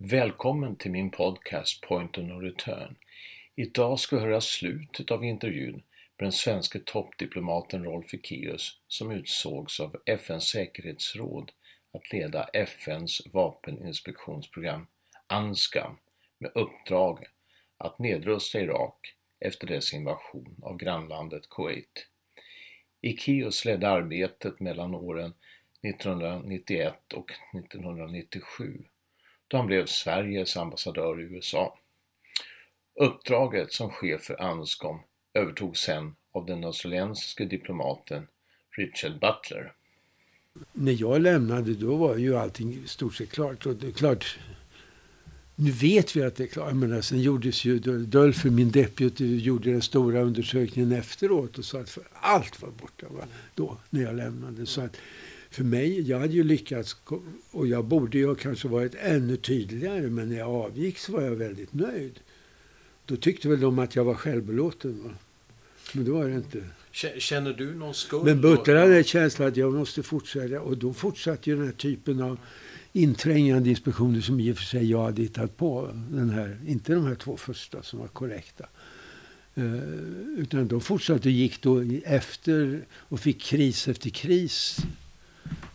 [0.00, 2.96] Välkommen till min podcast Point of No Return.
[3.56, 9.80] Idag ska vi höra slutet av intervjun med den svenska toppdiplomaten Rolf Ekéus som utsågs
[9.80, 11.52] av FNs säkerhetsråd
[11.92, 14.86] att leda FNs vapeninspektionsprogram
[15.26, 15.96] ANSCAM
[16.38, 17.24] med uppdrag
[17.78, 22.06] att nedrusta Irak efter dess invasion av grannlandet Kuwait.
[23.02, 25.34] Ekéus ledde arbetet mellan åren
[25.82, 28.84] 1991 och 1997
[29.48, 31.78] då han blev Sveriges ambassadör i USA.
[33.00, 35.00] Uppdraget som chef för ANSCOM
[35.34, 38.26] övertogs sen av den australiensiske diplomaten
[38.76, 39.72] Richard Butler.
[40.72, 43.66] När jag lämnade då var ju allting i stort sett klart.
[43.66, 44.38] Och det är klart,
[45.54, 46.74] nu vet vi att det är klart.
[46.74, 51.98] Men sen gjordes ju, Dölfer, min deputy, gjorde den stora undersökningen efteråt och sa att
[52.12, 53.24] allt var borta va?
[53.54, 54.66] då, när jag lämnade.
[54.66, 54.96] Så att
[55.50, 56.96] för mig, jag hade ju lyckats
[57.50, 61.30] och jag borde ju kanske varit ännu tydligare men när jag avgick så var jag
[61.30, 62.20] väldigt nöjd.
[63.04, 65.02] Då tyckte väl de att jag var självbelåten.
[65.04, 65.10] Va?
[65.92, 66.64] Men det var det inte.
[67.18, 68.24] Känner du någon skuld?
[68.24, 71.72] Men Butler hade en känsla att jag måste fortsätta och då fortsatte ju den här
[71.72, 72.38] typen av
[72.92, 75.90] inträngande inspektioner som i och för sig jag hade hittat på.
[76.10, 78.66] Den här, inte de här två första som var korrekta.
[79.58, 84.78] Uh, utan de fortsatte och gick då efter och fick kris efter kris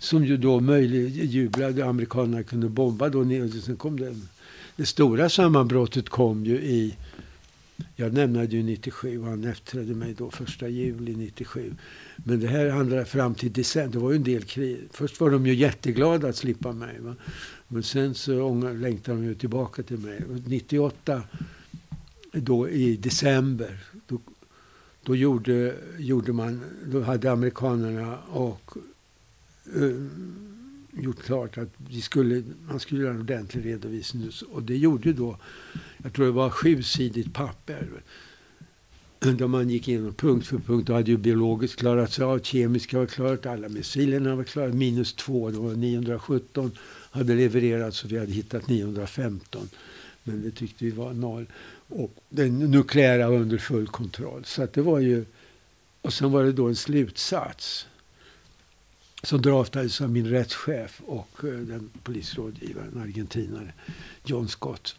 [0.03, 3.47] som ju då möjliggjorde amerikanerna kunde bomba då ner.
[3.47, 4.15] Sen kom det,
[4.75, 6.95] det stora sammanbrottet kom ju i,
[7.95, 11.73] jag nämnde ju 97 och han efterträdde mig då första juli 97.
[12.15, 13.93] Men det här handlade fram till december.
[13.93, 14.79] Det var ju en del krig.
[14.91, 16.99] Först var de ju jätteglada att slippa mig.
[16.99, 17.15] Va?
[17.67, 20.21] Men sen så längtade de ju tillbaka till mig.
[20.47, 21.21] 98,
[22.31, 24.19] då i december, då,
[25.03, 28.77] då gjorde, gjorde man, då hade amerikanerna och
[29.75, 30.07] uh,
[30.91, 34.31] gjort klart att vi skulle, man skulle göra en ordentlig redovisning.
[34.51, 35.37] Och det gjorde då,
[36.03, 37.87] jag tror det var sjusidigt papper.
[39.19, 40.87] Där man gick igenom punkt för punkt.
[40.87, 44.67] Då hade ju biologiskt klarats av, kemiska var klarat, alla missilerna var klara.
[44.67, 46.71] Minus två, det var 917
[47.11, 49.69] hade levererats och vi hade hittat 915.
[50.23, 51.45] Men det tyckte vi var noll.
[51.87, 54.45] Och den nukleära var under full kontroll.
[54.45, 55.25] Så att det var ju...
[56.01, 57.87] Och sen var det då en slutsats
[59.23, 63.73] som draftades av min rättschef och eh, den polisrådgivaren, argentinare,
[64.25, 64.95] John Scott.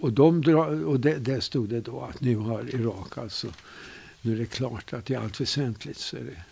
[0.00, 0.44] Och, de
[0.86, 3.48] och det, där stod det då att nu har Irak alltså,
[4.22, 6.44] nu är det klart att i allt väsentligt så är det,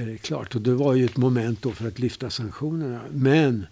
[0.00, 0.54] är det klart.
[0.54, 3.00] Och det var ju ett moment då för att lyfta sanktionerna.
[3.12, 3.66] Men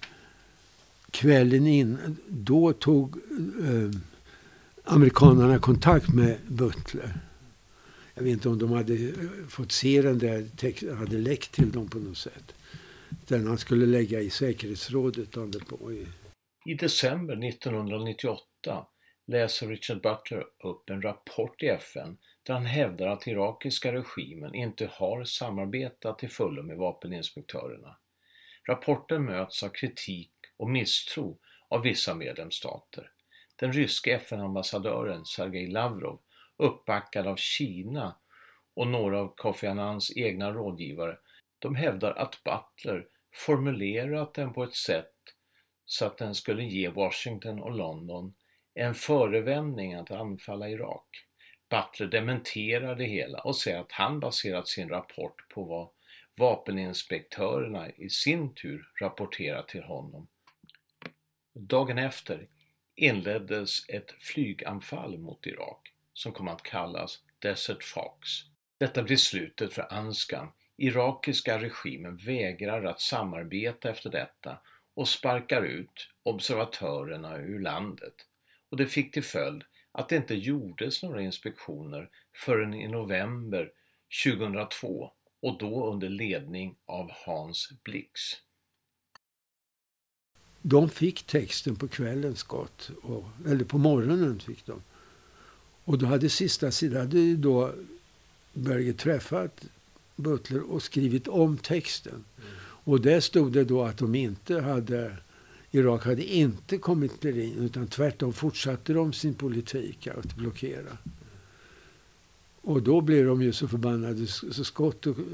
[1.11, 3.17] kvällen in, då tog
[3.63, 3.91] eh,
[4.85, 7.28] amerikanerna kontakt med Butler
[8.19, 11.73] jag vet inte om de hade eh, fått se den där texten, hade läckt till
[11.73, 12.55] dem på något sätt.
[13.29, 15.31] Den han skulle lägga i säkerhetsrådet.
[15.69, 15.93] På.
[16.67, 18.87] I december 1998
[19.27, 24.91] läser Richard Butler upp en rapport i FN där han hävdar att irakiska regimen inte
[24.93, 27.97] har samarbetat till fullo med vapeninspektörerna.
[28.69, 33.11] Rapporten möts av kritik och misstro av vissa medlemsstater.
[33.57, 36.21] Den ryske FN-ambassadören Sergej Lavrov
[36.59, 38.17] uppbackad av Kina
[38.75, 41.19] och några av Kofi Annans egna rådgivare,
[41.59, 45.15] de hävdar att Butler formulerat den på ett sätt
[45.85, 48.35] så att den skulle ge Washington och London
[48.75, 51.25] en förevändning att anfalla Irak.
[51.71, 55.89] Butler dementerar det hela och säger att han baserat sin rapport på vad
[56.37, 60.29] vapeninspektörerna i sin tur rapporterat till honom.
[61.55, 62.49] Dagen efter
[62.95, 68.29] inleddes ett flyganfall mot Irak som kom att kallas Desert Fox.
[68.79, 70.49] Detta blir slutet för Anskan.
[70.77, 74.59] Irakiska regimen vägrar att samarbeta efter detta
[74.95, 78.15] och sparkar ut observatörerna ur landet.
[78.71, 83.71] Och det fick till följd att det inte gjordes några inspektioner förrän i november
[84.25, 85.13] 2002
[85.43, 88.21] och då under ledning av Hans Blix.
[90.63, 94.83] De fick texten på kvällen, skott, Och, eller på morgonen fick de.
[95.89, 97.73] Och då hade sista sidan hade då
[98.53, 99.65] Berger träffat
[100.17, 102.13] Butler och skrivit om texten.
[102.13, 102.49] Mm.
[102.61, 105.17] Och där stod det då att de inte hade
[105.71, 110.99] Irak hade inte kommit in utan tvärtom fortsatte de sin politik att blockera.
[112.61, 114.27] Och då blev de ju så förbannade.
[114.27, 115.25] Så Scott och eh,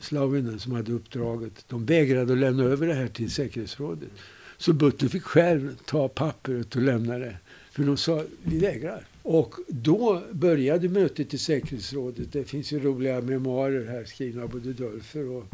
[0.00, 4.10] Slavinen som hade uppdraget, de vägrade att lämna över det här till säkerhetsrådet.
[4.58, 7.36] Så Butler fick själv ta pappret och lämna det.
[7.72, 9.06] För de sa, vi vägrar.
[9.22, 12.32] Och då började mötet i säkerhetsrådet.
[12.32, 15.44] Det finns ju roliga memoarer här skrivna av både Dölfer och,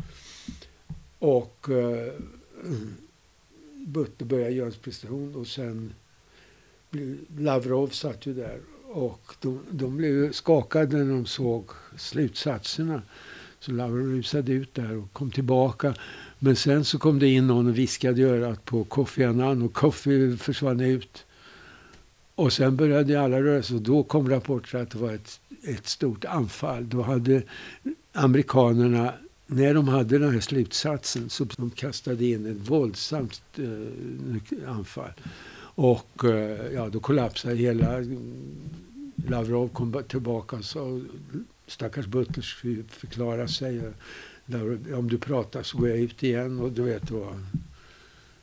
[1.18, 2.12] och uh,
[3.86, 5.92] Butte började göra en prestation och sen
[7.38, 8.58] Lavrov satt ju där
[8.92, 13.02] och de, de blev skakade när de såg slutsatserna.
[13.60, 15.94] Så Lavrov rusade ut där och kom tillbaka.
[16.38, 19.72] Men sen så kom det in någon och viskade i örat på Kofi Annan och
[19.72, 21.24] Kofi försvann ut.
[22.38, 25.86] Och sen började alla röra sig och då kom rapporter att det var ett, ett
[25.86, 26.88] stort anfall.
[26.88, 27.42] Då hade
[28.12, 29.14] amerikanerna,
[29.46, 35.10] när de hade den här slutsatsen, så de kastade in ett våldsamt eh, anfall.
[35.60, 37.96] Och eh, ja, då kollapsade hela...
[37.96, 38.42] Mm,
[39.28, 41.00] Lavrov kom tillbaka och sa
[41.66, 42.54] stackars Butlers
[42.88, 43.80] förklara sig.
[44.94, 46.60] Om du pratar så går jag ut igen.
[46.60, 47.44] Och du vet vad,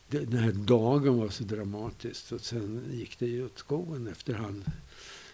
[0.08, 2.32] den här dagen var så dramatisk.
[2.32, 4.64] Och sen gick det ju åt skogen efterhand.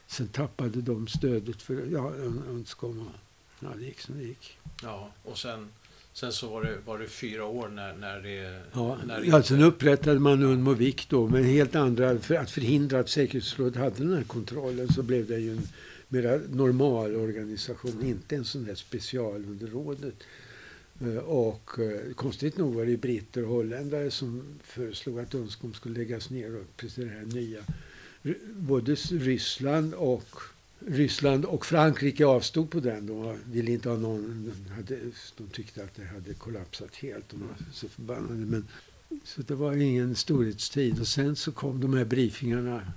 [0.06, 2.12] Sen tappade de stödet för ja,
[2.48, 3.10] Unskom.
[3.60, 4.58] Ja, det gick som det gick.
[4.82, 5.69] Ja, och sen
[6.14, 8.62] Sen så var det, var det fyra år när, när det...
[8.72, 13.00] Ja, när det ja, sen upprättade man Unmovik då, men helt andra, för att förhindra
[13.00, 15.69] att säkerhetsrådet hade den här kontrollen så blev det ju en
[16.08, 20.14] mer normal organisation, inte en sån där special under rådet.
[21.00, 25.99] Eh, och eh, konstigt nog var det britter och holländare som föreslog att Unscom skulle
[25.99, 27.65] läggas ner och precis det här nya.
[28.56, 30.29] Både Ryssland och
[30.87, 33.06] Ryssland och Frankrike avstod på den.
[33.06, 34.53] De ville inte ha någon...
[34.77, 34.99] Hade,
[35.37, 37.31] de tyckte att det hade kollapsat helt.
[37.31, 38.35] De var så förbannade.
[38.35, 38.69] Men,
[39.25, 41.00] så det var ingen storhetstid.
[41.00, 42.93] Och sen så kom de här briefingarna.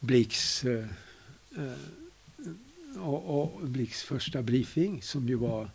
[0.00, 0.86] Blix, eh,
[1.56, 5.70] eh, och, och Blix första briefing som ju var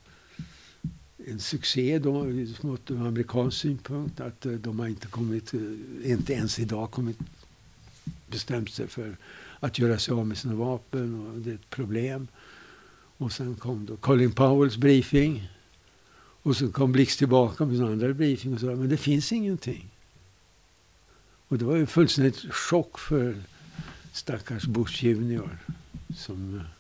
[1.27, 2.25] en succé då,
[2.61, 4.19] mot amerikansk synpunkt.
[4.19, 7.17] Att eh, de har inte kommit, eh, inte ens idag kommit
[8.27, 9.17] bestämt sig för
[9.59, 11.27] att göra sig av med sina vapen.
[11.27, 12.27] och Det är ett problem.
[13.17, 15.49] Och sen kom då Colin Powells briefing.
[16.41, 19.89] Och så kom Blix tillbaka med sin andra briefing och sa men det finns ingenting.
[21.47, 23.35] Och det var ju fullständigt chock för
[24.13, 25.57] stackars Bush junior.
[26.15, 26.78] Som eh,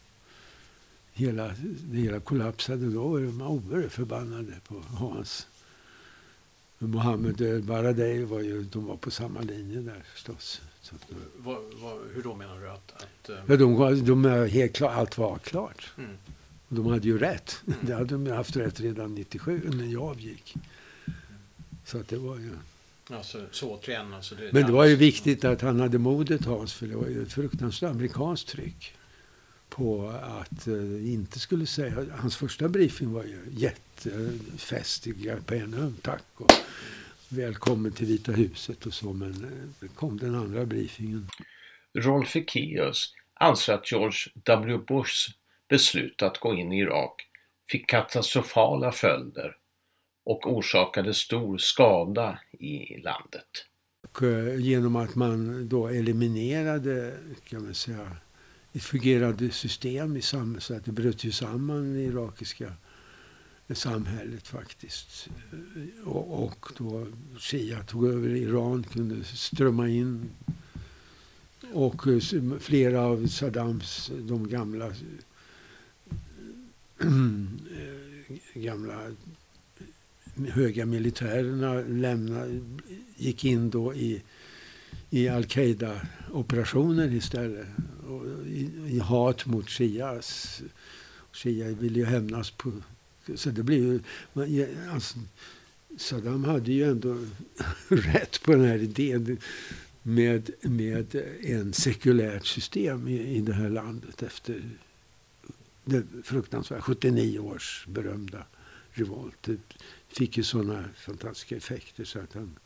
[1.19, 2.89] hela, det hela kollapsade.
[2.89, 5.47] Då var de oerhört förbannade på Hans.
[6.77, 10.61] Mohammed Baradei var ju, de var på samma linje där förstås.
[10.81, 10.95] Så,
[11.37, 12.69] vad, vad, hur då menar du?
[12.69, 15.91] Att, att, ja, de, de är helt klar, allt var klart.
[15.97, 16.17] Mm.
[16.67, 17.61] De hade ju rätt.
[17.67, 17.79] Mm.
[17.81, 20.55] Det hade de haft rätt redan 97 när jag avgick.
[21.85, 22.51] Så att det var ju...
[23.09, 26.73] Alltså, så återigen, alltså det, Men det var ju viktigt att han hade modet Hans,
[26.73, 28.93] för det var ju ett fruktansvärt amerikanskt tryck
[29.69, 32.05] på att uh, inte skulle säga...
[32.15, 35.31] Hans första briefing var ju jättefestig.
[35.45, 36.23] På en tack.
[36.35, 36.51] Och,
[37.29, 39.31] välkommen till Vita huset och så, men
[39.81, 41.27] eh, kom den andra briefingen.
[41.93, 44.77] Rolf Ekéus anser att George W.
[44.87, 45.27] Bushs
[45.67, 47.27] beslut att gå in i Irak
[47.71, 49.55] fick katastrofala följder
[50.25, 53.65] och orsakade stor skada i landet.
[54.03, 57.17] Och eh, genom att man då eliminerade,
[57.49, 58.15] kan man säga,
[58.73, 62.73] ett fungerande system i samhället, det bröt ju samman det irakiska
[63.75, 65.29] samhället faktiskt.
[66.05, 67.07] Och, och då
[67.37, 70.29] Shia tog över Iran, kunde strömma in.
[71.73, 72.19] Och eh,
[72.59, 74.93] flera av Saddams, eh, de gamla eh,
[78.53, 79.11] gamla
[80.49, 82.59] höga militärerna lämnade,
[83.15, 84.21] gick in då i,
[85.09, 87.67] i al-Qaida-operationer istället.
[88.45, 90.61] I, I hat mot Shias.
[91.31, 92.71] Shia ville ju hämnas på
[93.35, 93.99] så det blir ju...
[94.91, 95.19] Alltså,
[95.97, 97.17] Saddam hade ju ändå
[97.87, 99.37] rätt på den här idén
[100.03, 104.61] med, med en sekulärt system i, i det här landet efter
[105.85, 108.45] det fruktansvärda 79 års berömda
[108.91, 109.43] revolt.
[109.43, 109.57] Det
[110.07, 112.59] fick ju sådana fantastiska effekter så att han,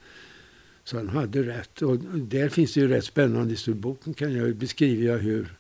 [0.84, 1.82] så han hade rätt.
[1.82, 5.58] Och där finns det ju rätt spännande i boken kan jag beskriva hur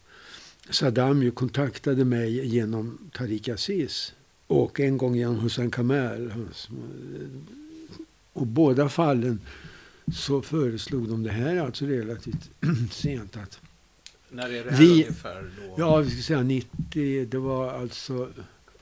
[0.69, 4.13] Saddam ju kontaktade mig genom Tariq Aziz
[4.47, 6.33] och en gång genom Hussein Kamel.
[8.33, 9.39] Och båda fallen
[10.13, 12.49] så föreslog de, det här alltså relativt
[12.91, 13.59] sent, att
[14.33, 15.51] när är det här vi, ungefär?
[15.67, 15.75] Då?
[15.77, 17.25] Ja, vi ska säga 90.
[17.25, 18.29] Det var alltså...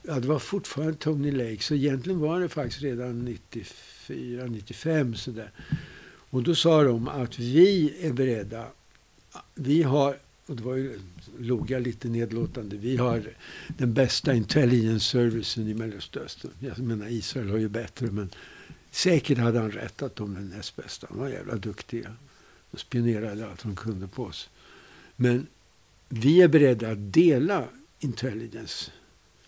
[0.02, 1.62] Ja, det var fortfarande Tony Lake.
[1.62, 5.50] Så egentligen var det faktiskt redan 94, 95 sådär.
[6.32, 8.66] Och då sa de att vi är beredda.
[9.54, 11.00] Vi har och det var ju,
[11.38, 12.76] log jag lite nedlåtande.
[12.76, 13.22] Vi har
[13.78, 16.50] den bästa intelligence servicen i Mellanöstern.
[16.58, 18.30] Jag menar Israel har ju bättre men
[18.90, 21.06] säkert hade han rätt att de är näst bästa.
[21.10, 22.16] De var jävla duktiga.
[22.70, 24.48] De spionerade allt de kunde på oss.
[25.16, 25.46] Men
[26.08, 27.64] vi är beredda att dela
[27.98, 28.90] intelligence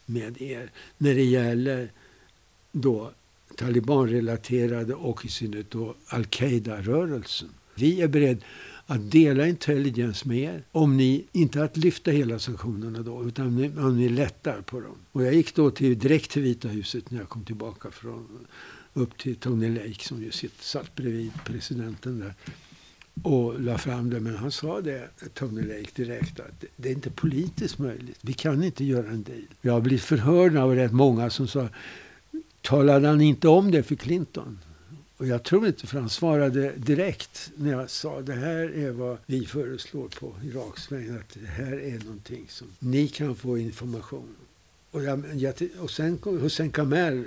[0.06, 1.90] med er när det gäller
[2.72, 3.12] då
[3.56, 7.48] talibanrelaterade och i synnerhet då al-Qaida-rörelsen.
[7.74, 8.44] Vi är beredda
[8.86, 10.64] att dela intelligence med er.
[10.72, 13.46] Om ni, inte att lyfta hela sanktionerna då, utan
[13.78, 14.96] om ni lättar på dem.
[15.12, 18.46] Och jag gick då till, direkt till Vita huset när jag kom tillbaka från,
[18.92, 22.34] upp till Tony Lake som ju sitt, satt bredvid presidenten där
[23.22, 24.20] och la fram det.
[24.20, 28.18] Men han sa det, Tony Lake, direkt att det är inte politiskt möjligt.
[28.20, 29.46] Vi kan inte göra en deal.
[29.60, 31.68] Jag har blivit förhörd av rätt många som sa,
[32.64, 34.58] talade han inte om det för Clinton?
[35.16, 39.18] Och jag tror inte, för han svarade direkt när jag sa det här är vad
[39.26, 41.18] vi föreslår på Iraks vägnar.
[41.18, 44.36] Att det här är någonting som ni kan få information.
[44.90, 47.24] Och, jag, jag, och sen Hussein Kamer,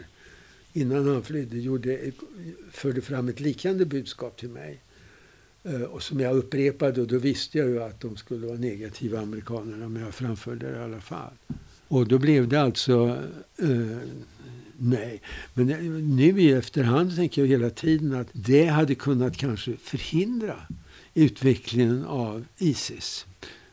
[0.73, 2.11] innan han flydde, gjorde,
[2.71, 4.79] förde fram ett liknande budskap till mig.
[5.63, 9.19] Eh, och som jag upprepade och då visste jag ju att de skulle vara negativa
[9.19, 11.33] amerikanerna men jag framförde det i alla fall.
[11.87, 13.17] Och då blev det alltså
[13.57, 13.97] eh,
[14.79, 15.21] Nej,
[15.53, 15.67] men
[16.15, 20.55] nu i efterhand tänker jag hela tiden att det hade kunnat kanske förhindra
[21.13, 23.25] utvecklingen av Isis.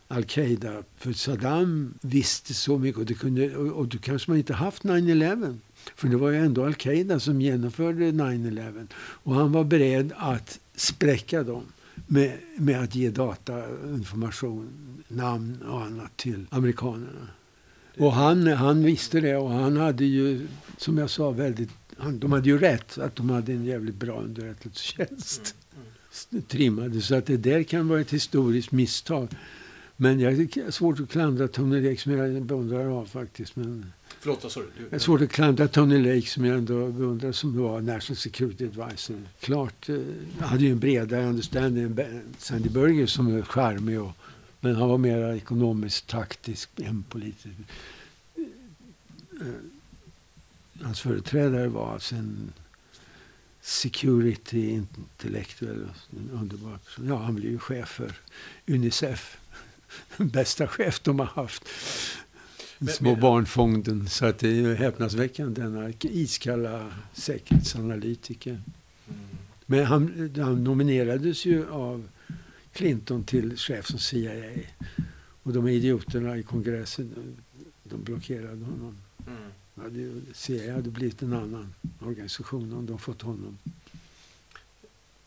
[0.09, 0.83] Al-Qaida.
[0.97, 4.83] För Saddam visste så mycket och, det kunde, och, och då kanske man inte haft
[4.83, 5.59] 9-11.
[5.97, 8.87] För det var ju ändå Al-Qaida som genomförde 9-11.
[8.97, 11.63] Och han var beredd att spräcka dem
[12.07, 14.69] med, med att ge datainformation,
[15.09, 17.29] namn och annat till amerikanerna.
[17.99, 20.47] Och han, han visste det och han hade ju,
[20.79, 21.71] som jag sa, väldigt...
[21.99, 25.55] Han, de hade ju rätt att de hade en jävligt bra underrättelsetjänst.
[25.75, 25.87] Mm,
[26.33, 26.43] mm.
[26.43, 27.01] Trimmade.
[27.01, 29.29] Så att det där kan vara ett historiskt misstag.
[29.97, 33.57] Men jag har svårt att klandra Tony Lake som jag beundrar av faktiskt.
[33.57, 34.67] Men Förlåt, vad sa du?
[34.85, 38.65] Jag har svårt att klandra Tony Lake som jag ändå beundrar som var National Security
[38.65, 39.17] Advisor.
[39.41, 39.97] Klart, eh,
[40.41, 44.13] hade ju en bredare understanding än Sandy Burger som är charmig och
[44.65, 47.55] men han var mer ekonomiskt taktisk än politisk.
[49.41, 49.47] Eh,
[50.83, 52.53] hans företrädare var alltså en
[53.61, 55.89] security intellektuell,
[56.33, 57.09] underbar person.
[57.09, 58.13] Ja, han blev ju chef för
[58.67, 59.39] Unicef.
[60.17, 61.63] Bästa chef de har haft.
[62.89, 64.09] Små barnfonden.
[64.09, 68.51] Så att det är häpnadsväckande, denna iskalla säkerhetsanalytiker.
[68.51, 69.21] Mm.
[69.67, 72.09] Men han, han nominerades ju av
[72.75, 74.53] Clinton till chef som CIA.
[75.43, 77.37] Och de idioterna i kongressen,
[77.83, 78.97] de blockerade honom.
[79.27, 79.51] Mm.
[79.75, 83.59] Hade, CIA hade blivit en annan organisation om de fått honom.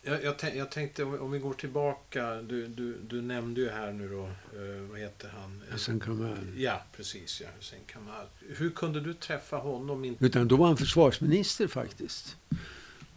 [0.02, 2.42] Jag, jag, jag tänkte om vi går tillbaka.
[2.42, 5.62] Du, du, du nämnde ju här nu då, eh, vad heter han?
[5.70, 6.38] Hussein Kamal.
[6.58, 7.42] Ja, precis.
[7.42, 8.26] Ja, Hussein Kamal.
[8.58, 10.06] Hur kunde du träffa honom?
[10.06, 10.26] Inte?
[10.26, 12.36] Utan då var han försvarsminister faktiskt.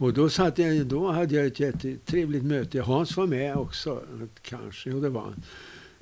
[0.01, 2.81] Och då, satt jag, då hade jag ett jättetrevligt möte.
[2.81, 4.03] Hans var med också,
[4.41, 4.89] kanske.
[4.89, 5.43] Jo, det var han.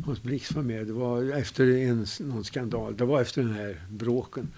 [0.05, 0.87] Hans Blix var med.
[0.87, 2.97] Det var efter en, någon skandal.
[2.97, 4.51] Det var efter den här bråken.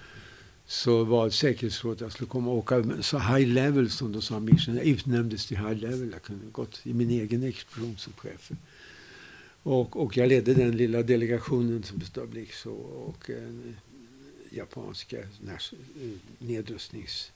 [0.66, 4.40] Så var säkerhetsrådet jag skulle komma och åka så high level som de sa.
[4.40, 4.76] Mission.
[4.76, 6.10] Jag utnämndes till high level.
[6.12, 8.52] Jag kunde gått i min egen expedition som chef.
[9.64, 13.76] Och, och jag ledde den lilla delegationen som bestod av Blix och, och en
[14.52, 15.26] japanska eh,
[16.40, 17.32] nedrustnings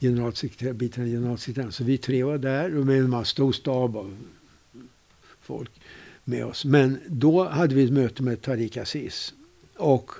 [0.00, 1.72] generalsekreterare, biträdande generalsekreterare.
[1.72, 4.16] Så vi tre var där med en stor stab av
[5.40, 5.70] folk
[6.24, 6.64] med oss.
[6.64, 9.34] Men då hade vi ett möte med Tariq Aziz.
[9.76, 10.10] Och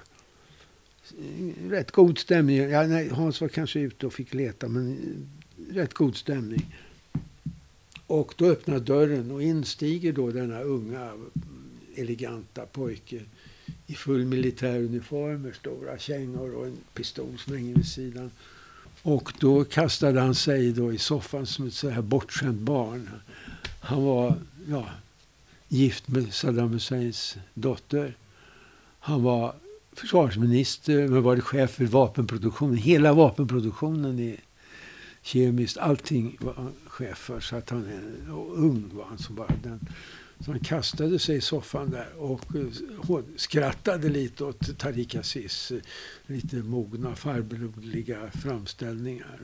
[1.18, 2.56] eh, rätt god stämning.
[2.56, 6.76] Ja, nej, Hans var kanske ute och fick leta, men eh, rätt god stämning.
[8.06, 11.30] Och då öppnar dörren och instiger då denna unga mm,
[11.94, 13.20] eleganta pojke
[13.86, 18.30] i full militär uniform med stora kängor och en pistol som hänger vid sidan.
[19.02, 23.10] Och då kastade han sig då i soffan som ett så här bortskämt barn.
[23.80, 24.34] Han var
[24.68, 24.86] ja,
[25.68, 28.16] gift med Saddam Husseins dotter.
[29.00, 29.54] Han var
[29.92, 32.76] försvarsminister, men var chef för vapenproduktionen.
[32.76, 34.40] Hela vapenproduktionen i
[35.22, 35.78] kemiskt.
[35.78, 37.40] Allting var han chef för.
[37.40, 37.86] Så att han
[38.56, 39.88] ung var han som bara den.
[40.44, 45.78] Så han kastade sig i soffan där och eh, skrattade lite åt Tariq Aziz eh,
[46.26, 49.40] lite mogna farbrorliga framställningar.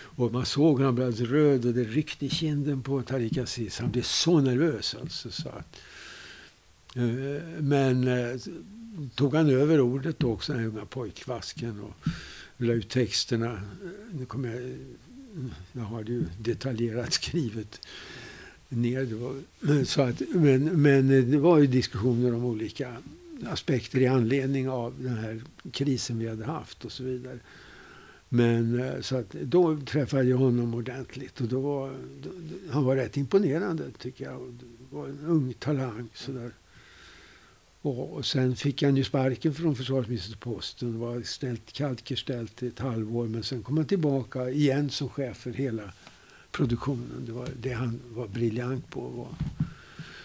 [0.00, 3.78] Och, man såg han blev röd och det ryckte i kinden på Tariq Aziz.
[3.78, 5.30] Han blev så nervös alltså.
[5.30, 5.76] Så att,
[6.94, 8.08] eh, men
[9.14, 12.08] tog han över ordet också, den unga pojkvasken och
[12.56, 13.60] la ut texterna.
[14.12, 14.78] Nu kommer jag,
[15.72, 17.80] jag har det ju detaljerat skrivet
[18.68, 19.04] ner.
[19.04, 22.96] Var, Så att, men, men det var ju diskussioner om olika
[23.46, 25.40] aspekter i anledning av den här
[25.72, 27.38] krisen vi hade haft och så vidare.
[28.28, 32.30] Men eh, så att då träffade jag honom ordentligt och då var, då,
[32.70, 34.40] han var rätt imponerande tycker jag.
[34.40, 36.50] Det var en ung talang sådär.
[37.82, 40.98] Och, och sen fick han ju sparken från försvarsministerposten.
[40.98, 43.26] Var ställt, kalkerställt i ett halvår.
[43.28, 45.92] Men sen kom han tillbaka igen som chef för hela
[46.58, 47.24] produktionen.
[47.26, 49.00] Det var det han var briljant på.
[49.00, 49.28] Var.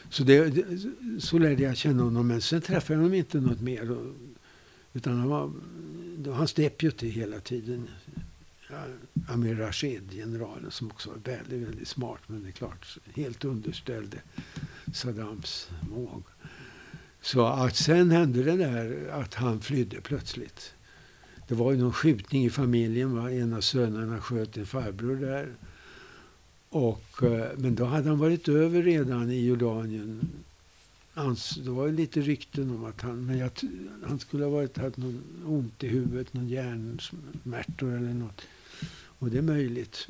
[0.10, 0.66] Så, det, det,
[1.20, 2.28] så lärde jag känna honom.
[2.28, 3.92] Men sen träffade jag honom inte något mer.
[3.92, 4.14] Och,
[4.94, 5.52] utan han var,
[6.18, 7.88] det var hans deputy hela tiden.
[8.70, 8.84] Ja,
[9.28, 12.22] Amir Rashid, generalen, som också var väldigt, väldigt smart.
[12.28, 14.18] Men det är klart, helt underställde
[14.94, 16.24] Saddams måg.
[17.22, 20.74] Så att sen hände det där att han flydde plötsligt.
[21.48, 23.16] Det var ju någon skjutning i familjen.
[23.16, 23.32] Va?
[23.32, 25.54] En av sönerna sköt en farbror där.
[26.74, 30.30] Och, eh, men då hade han varit över redan i Jordanien.
[31.14, 33.52] Hans, det var lite rykten om att han, men jag,
[34.08, 38.42] han skulle ha varit, haft någon ont i huvudet, någon hjärnsmärtor eller något.
[39.20, 40.08] Och det är möjligt.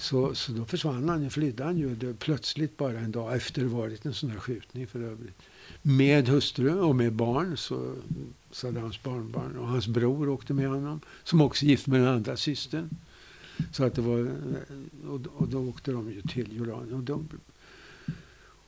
[0.00, 3.68] Så, så då försvann han, flydde han ju det, plötsligt bara en dag efter det
[3.68, 5.42] varit en sån här skjutning för övrigt.
[5.82, 7.94] Med hustru och med barn, så
[8.50, 9.56] Saddams barnbarn.
[9.56, 12.90] Och hans bror åkte med honom, som också är gift med den andra systern.
[13.72, 14.36] Så att det var,
[15.08, 16.94] och, och då åkte de ju till Jordanien.
[16.94, 17.28] Och, de,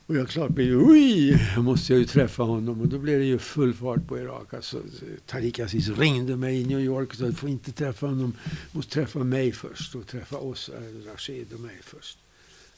[0.07, 2.81] och jag klart blev oj, måste jag ju träffa honom.
[2.81, 4.55] Och då blev det ju full fart på Irak.
[4.55, 4.83] Alltså,
[5.27, 8.79] Tariq Aziz ringde mig i New York och sa, du får inte träffa honom, du
[8.79, 9.95] måste träffa mig först.
[9.95, 12.19] Och träffa oss, äh, Rashid och mig först.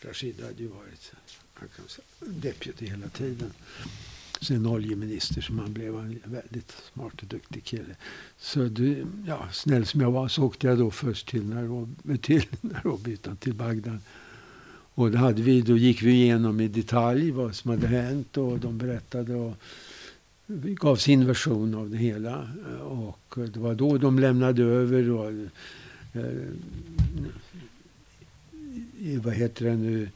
[0.00, 1.12] Rashid hade ju varit
[2.20, 3.52] deputy hela tiden
[4.40, 5.96] sen oljeminister som han blev.
[5.96, 7.96] En väldigt smart och duktig kille.
[8.38, 12.46] Så du, ja, snäll som jag var så åkte jag då först till Nairobi, till,
[12.60, 13.98] Nairobi utan till Bagdad.
[14.94, 18.58] Och då, hade vi, då gick vi igenom i detalj vad som hade hänt och
[18.58, 19.54] de berättade och
[20.56, 22.50] gav sin version av det hela.
[22.82, 25.28] Och det var då de lämnade över då,
[26.20, 26.24] eh,
[29.22, 30.08] vad heter det nu,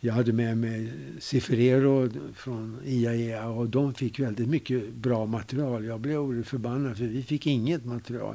[0.00, 5.84] jag hade med mig Ciferero från IAEA och de fick väldigt mycket bra material.
[5.84, 8.34] Jag blev oerhört förbannad för vi fick inget material.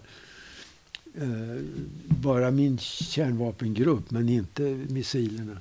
[1.15, 1.61] Eh,
[2.05, 5.57] bara min kärnvapengrupp men inte missilerna.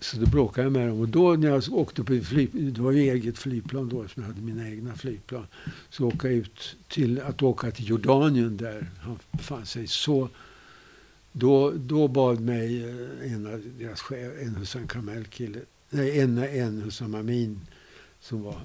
[0.00, 1.00] Så då bråkade jag med dem.
[1.00, 4.28] Och då när jag åkte på flyg, det var ju eget flygplan då som jag
[4.28, 5.46] hade mina egna flygplan.
[5.90, 9.86] Så åka ut till att åka till Jordanien där han befann sig.
[9.86, 10.28] Så
[11.38, 16.82] då, då bad mig eh, en av deras chefer, en Hussein Kamel-kille, nej en, en
[16.82, 17.60] Hussein Amin
[18.20, 18.60] som var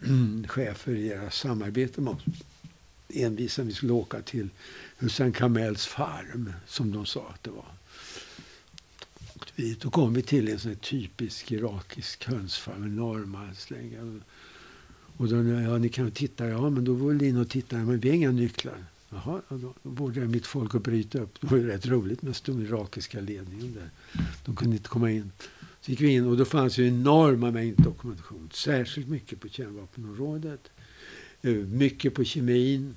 [0.48, 2.22] chef för deras samarbete med oss.
[3.08, 4.48] Envisa vi skulle åka till
[4.98, 7.66] Hussein Kamels farm, som de sa att det var.
[9.80, 14.20] Då kom vi till en sån här typisk irakisk hönsfarm, enorma slängar.
[15.16, 17.98] Och då, ja, ni kan titta, ja men då var väl in och titta, men
[17.98, 18.84] vi har inga nycklar.
[19.10, 21.40] Jaha, då borde mitt folk att bryta upp.
[21.40, 23.90] Det var ju rätt roligt med den irakiska ledningen där.
[24.44, 25.32] De kunde inte komma in.
[25.80, 28.50] Så gick vi in och då fanns ju enorma mängder dokumentation.
[28.52, 30.70] Särskilt mycket på kärnvapenområdet.
[31.42, 32.96] Eh, mycket på kemin.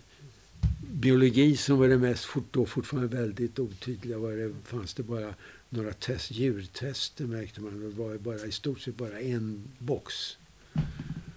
[0.92, 4.18] Biologi som var det mest, då fortfarande väldigt otydliga.
[4.18, 5.34] Var det, fanns det bara
[5.70, 7.80] några test, djurtester märkte man.
[7.80, 10.38] Det var bara, i stort sett bara en box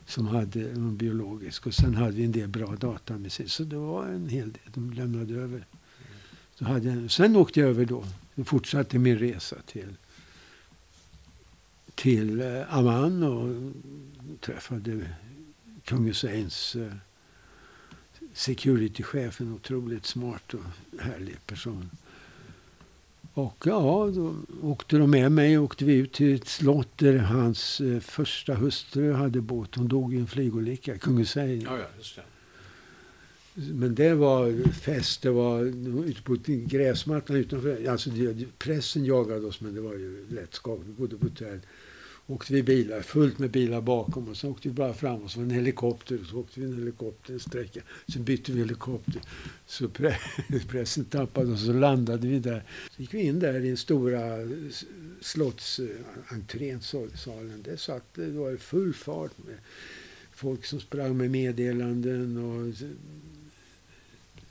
[0.06, 1.66] som hade någon biologisk.
[1.66, 3.48] Och sen hade vi en del bra data med sig.
[3.48, 5.66] Så det var en hel del de lämnade över.
[6.54, 8.04] Så hade jag, sen åkte jag över då.
[8.34, 9.96] Och fortsatte min resa till,
[11.94, 13.72] till eh, Amman och
[14.40, 15.14] träffade
[15.84, 16.92] kung Husseins eh,
[18.32, 19.40] securitychef.
[19.40, 21.90] En otroligt smart och härlig person.
[23.34, 27.80] Och ja, då åkte de med mig åkte vi ut till ett slott där hans
[27.80, 29.74] eh, första hustru hade bott.
[29.74, 31.60] Hon dog i en flygolycka, kung Hussein.
[31.60, 32.22] Ja, ja, just det.
[33.54, 35.62] Men det var fest, det var
[36.06, 37.88] ute på gräsmattan utanför.
[37.88, 38.10] Alltså
[38.58, 40.88] pressen jagade oss men det var ju lätt skapligt.
[40.88, 41.60] Vi bodde på hotell
[42.26, 45.38] åkte vi bilar, fullt med bilar bakom och så åkte vi bara fram och så
[45.38, 47.80] var en helikopter och så åkte vi en helikopter en sträcka.
[48.08, 49.22] Så bytte vi helikopter.
[49.66, 50.16] Så pre
[50.68, 52.64] pressen tappade och så landade vi där.
[52.96, 54.20] Så gick vi in där i den stora
[55.20, 56.80] slottsentrén,
[57.14, 57.62] salen.
[57.64, 59.56] Där satt det var full fart med
[60.32, 62.74] folk som sprang med meddelanden och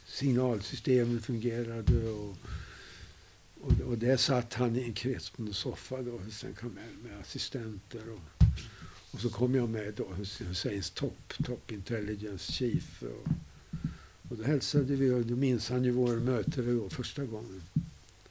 [0.06, 2.10] signalsystemen fungerade.
[2.10, 2.38] Och,
[3.64, 7.20] och, och där satt han i en krets på en soffa då, Hussein Kamel med
[7.20, 8.02] assistenter.
[8.10, 8.46] Och,
[9.12, 10.08] och så kom jag med då,
[10.40, 13.04] Husseins top, top intelligence chief.
[13.04, 13.28] Och,
[14.30, 17.64] och då hälsade vi och då minns han ju våra möte då första gången.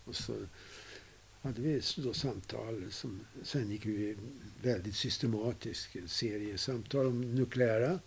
[0.05, 0.35] Och så
[1.43, 2.85] hade vi då samtal.
[2.91, 4.17] Som, sen gick vi
[4.63, 7.99] väldigt systematiskt serie samtal om nukleära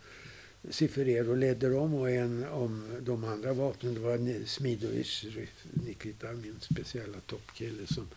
[0.70, 3.94] Ciferero ledde dem och en om de andra vapnen.
[3.94, 5.26] Det var Smidovic
[5.74, 7.88] Nikita, min speciella toppkille.
[7.88, 8.08] Som,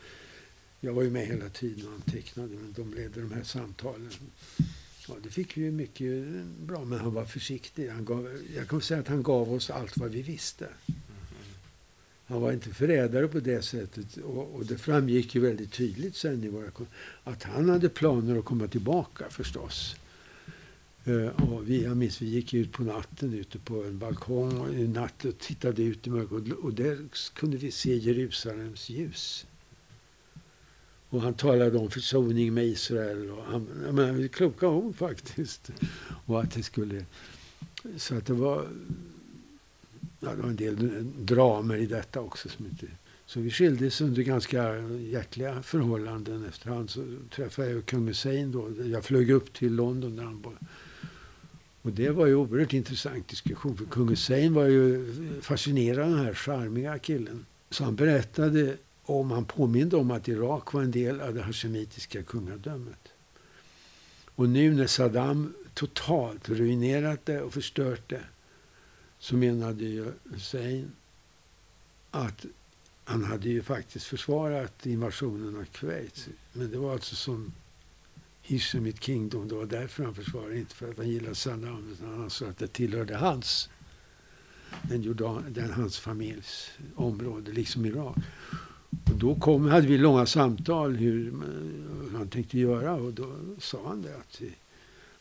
[0.81, 4.11] jag var ju med hela tiden och antecknade, men de ledde de här samtalen.
[5.09, 6.27] Ja, det fick vi ju mycket
[6.61, 7.89] bra, men han var försiktig.
[7.89, 10.69] Han gav, jag kan säga att han gav oss allt vad vi visste.
[12.27, 14.17] Han var inte förrädare på det sättet.
[14.17, 16.71] Och, och, det framgick ju väldigt tydligt sen i våra
[17.25, 19.97] att han hade planer att komma tillbaka förstås.
[21.09, 24.89] Eh, och vi, jag minns, vi gick ut på natten ute på en balkong i
[24.89, 26.59] natt och tittade ut i mörkret.
[26.59, 26.99] Och, där
[27.35, 29.47] kunde vi se Jerusalems ljus.
[31.11, 33.31] Och han talade om försoning med Israel.
[33.31, 35.71] Och han, men, kloka ord faktiskt.
[36.27, 37.05] Och att det skulle...
[37.97, 38.67] Så att det var
[40.21, 42.49] ja, det var en del dramer i detta också.
[42.49, 42.87] Som inte,
[43.27, 46.45] så vi skildes under ganska hjärtliga förhållanden.
[46.45, 48.73] Efterhand så träffade jag kung Hussein då.
[48.85, 50.43] Jag flög upp till London där han.
[51.83, 53.77] Och det var ju oerhört intressant diskussion.
[53.77, 55.13] För kung Hussein var ju
[55.43, 57.47] fascinerad av den här charmiga killen.
[57.71, 62.23] Så han berättade om, han påminde om att Irak var en del av det hashemitiska
[62.23, 63.09] kungadömet.
[64.35, 68.25] Och nu när Saddam totalt ruinerat det och förstört det
[69.19, 70.93] så menade ju Hussein
[72.11, 72.47] att
[73.05, 76.29] han hade ju faktiskt försvarat invasionen av Kuwait.
[76.53, 77.53] Men det var alltså som
[78.49, 79.49] Hishemit Kingdom.
[79.49, 81.93] Det var därför han försvarade, inte för att han gillade Saddam.
[81.93, 83.69] Utan han sa att det tillhörde hans,
[84.83, 88.17] den, Jordan, den hans familjs område, liksom Irak.
[89.11, 91.33] Och då kom, hade vi långa samtal hur
[92.17, 92.95] han tänkte göra.
[92.95, 94.41] Och då sa han det att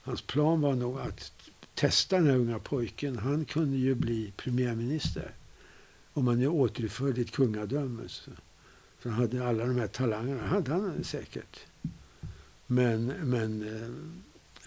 [0.02, 1.32] hans plan var nog att
[1.74, 3.18] testa den här unga pojken.
[3.18, 5.32] Han kunde ju bli premiärminister
[6.14, 8.04] om man är återförd i ett kungadöme.
[8.08, 8.32] Så.
[9.00, 10.48] För han hade alla de här talangerna.
[10.48, 11.60] hade han säkert.
[12.68, 13.90] Men, men eh,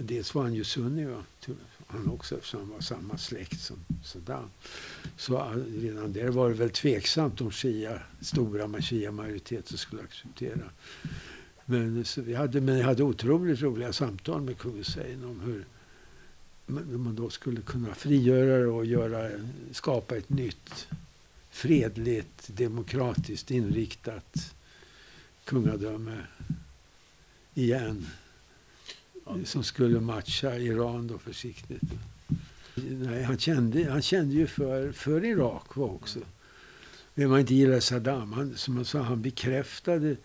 [0.05, 1.25] dels var han ju sunni, va?
[1.87, 4.51] han också, eftersom han var samma släkt som Saddam.
[5.17, 10.71] Så eh, redan där var det väl tveksamt om Shia, stora Shia-majoriteten skulle acceptera.
[11.65, 15.41] Men, eh, så vi hade, men jag hade otroligt roliga samtal med kung Hussein om
[15.41, 15.65] hur
[16.99, 19.31] man då skulle kunna frigöra det och göra,
[19.73, 20.89] skapa ett nytt
[21.51, 24.55] fredligt, demokratiskt inriktat
[25.45, 26.27] kungadöme
[27.55, 28.07] igen.
[29.45, 31.83] Som skulle matcha Iran då försiktigt.
[32.75, 36.21] Nej, han, kände, han kände ju för, för Irak också.
[37.15, 40.17] Vem man inte gillar Saddam, han, som man sa, han bekräftade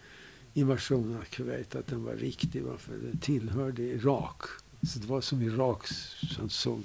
[0.53, 4.41] invasionen av Kuwait, att den var riktig, varför den tillhörde Irak.
[4.83, 6.81] Så det var som Iraks han såg.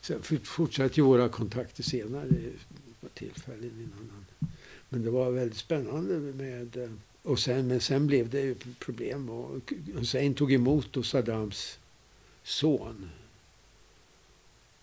[0.00, 2.28] Sen fortsatte ju våra kontakter senare
[3.00, 4.26] på tillfällen innan
[4.88, 6.90] Men det var väldigt spännande med eh,
[7.26, 9.28] och sen, men sen blev det ju problem.
[9.30, 11.78] Och Hussein tog emot då Saddams
[12.42, 13.10] son.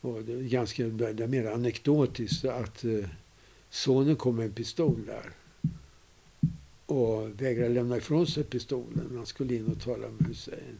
[0.01, 3.09] Och det är ganska det är mer anekdotiskt att eh,
[3.69, 5.31] sonen kom med en pistol där.
[6.85, 9.11] Och vägrade lämna ifrån sig pistolen.
[9.15, 10.79] Han skulle in och tala med Hussein.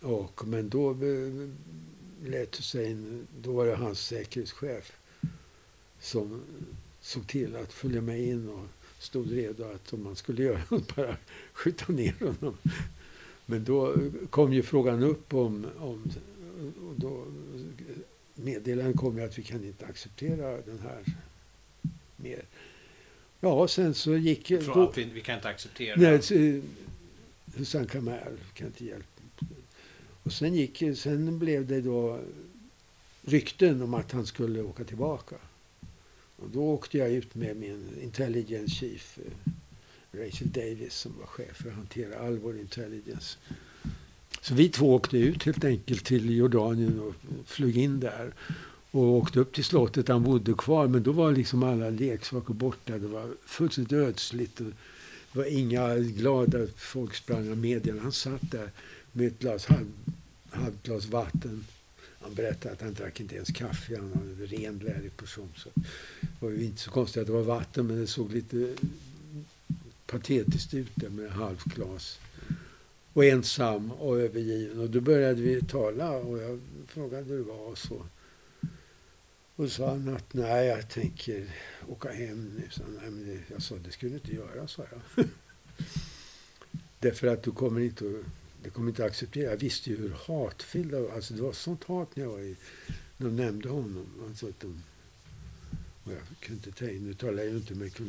[0.00, 1.48] Och, men då eh,
[2.24, 4.92] lät Hussein, då var det hans säkerhetschef
[6.00, 6.42] som
[7.00, 8.66] såg till att följa med in och
[9.02, 11.16] stod redo att om man skulle göra något bara
[11.52, 12.58] skjuta ner honom.
[13.46, 13.94] Men då
[14.30, 16.12] kom ju frågan upp om, om
[16.88, 17.26] och då
[18.34, 21.04] meddelandet kom ju att vi kan inte acceptera den här
[22.16, 22.42] mer.
[23.40, 24.46] Ja, sen så gick...
[24.46, 25.96] Från då, vi, vi kan inte acceptera?
[25.96, 26.62] Nej,
[27.54, 29.22] Hussein Kamal kan inte hjälpa.
[30.22, 32.20] Och sen, gick, sen blev det då
[33.22, 35.36] rykten om att han skulle åka tillbaka.
[36.42, 39.52] Och då åkte jag ut med min intelligence chief eh,
[40.20, 43.38] Rachel Davis som var chef för att hantera all vår intelligence.
[44.40, 47.14] Så vi två åkte ut helt enkelt till Jordanien och
[47.46, 48.32] flög in där.
[48.90, 50.08] Och åkte upp till slottet.
[50.08, 50.88] Han bodde kvar.
[50.88, 52.98] Men då var liksom alla leksaker borta.
[52.98, 54.56] Det var fullständigt ödsligt.
[54.56, 54.72] Det
[55.32, 58.02] var inga glada folk sprang av medierna.
[58.02, 58.70] Han satt där
[59.12, 59.86] med ett glas, halv,
[60.50, 61.64] halvt glas vatten
[62.22, 63.96] han berättade att han drack inte ens kaffe.
[63.96, 65.52] Han hade renlärig person.
[65.56, 65.68] Så
[66.20, 68.74] det var ju inte så konstigt att det var vatten, men det såg lite
[70.06, 72.20] patetiskt ut där med halvglas.
[73.12, 74.80] Och ensam och övergiven.
[74.80, 78.06] Och då började vi tala och jag frågade hur det var och så.
[79.56, 81.46] Och sa han att nej, jag tänker
[81.88, 82.62] åka hem nu.
[82.70, 85.26] Så, nej, men det, jag sa, det skulle du inte göra, sa jag.
[86.98, 89.50] Därför att du kommer inte att det kommer inte att acceptera.
[89.50, 91.12] Jag visste ju hur hatfyllda.
[91.14, 92.56] Alltså det var sånt hat när jag var i...
[93.16, 94.06] De nämnde honom.
[94.28, 94.82] Alltså att de,
[96.04, 98.00] och jag kunde inte tänka, nu talar jag ju inte med,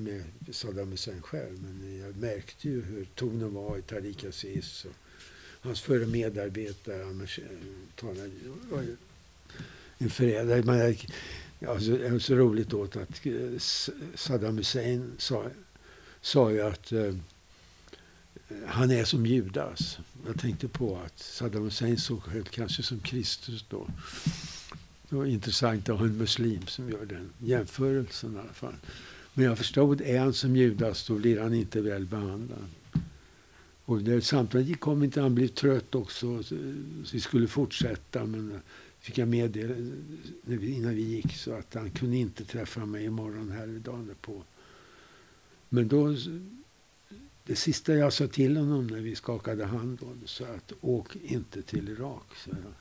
[0.00, 4.94] med Saddam Hussein själv, men jag märkte ju hur tonen var i Tariq Aziz och
[5.60, 7.02] hans förre medarbetare.
[7.02, 7.28] Han eh,
[7.94, 8.30] talade,
[9.98, 10.62] en förrädare.
[10.62, 10.94] Man,
[11.70, 13.58] alltså, det är så roligt åt att eh,
[14.14, 15.46] Saddam Hussein sa,
[16.20, 17.14] sa ju att eh,
[18.66, 19.98] han är som Judas.
[20.26, 23.86] Jag tänkte på att Saddam Hussein såg kanske som Kristus då.
[25.08, 28.74] Det var intressant att ha en muslim som gör den jämförelsen i alla fall.
[29.34, 32.64] Men jag förstod, är han som Judas då blir han inte väl behandlad.
[33.84, 36.54] Och det, samtidigt kom inte han bli trött också, så
[37.12, 38.26] vi skulle fortsätta.
[38.26, 38.60] Men
[39.00, 39.74] fick jag meddela
[40.46, 44.42] innan vi gick så att han kunde inte träffa mig imorgon här dagen på.
[45.68, 46.16] Men då,
[47.44, 51.62] det sista jag sa till honom när vi skakade hand var så att åk inte
[51.62, 52.24] till Irak.
[52.44, 52.72] Så jag.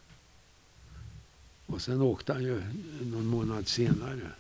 [1.65, 2.62] Och sen åkte han ju
[3.02, 4.32] någon månad senare.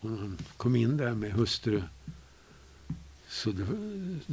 [0.00, 1.82] Och han kom in där med hustru.
[3.28, 3.66] Så det,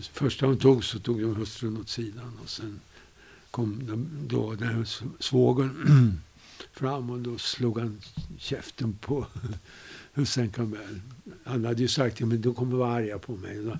[0.01, 2.39] första hon tog så tog de hustrun åt sidan.
[2.43, 2.79] Och sen
[3.51, 4.83] kom de, då den här
[5.19, 6.21] svågern
[6.73, 8.01] fram och då slog han
[8.37, 9.27] käften på
[10.13, 11.01] Hussein Kamel.
[11.43, 13.77] Han hade ju sagt att de kommer vara arga på mig.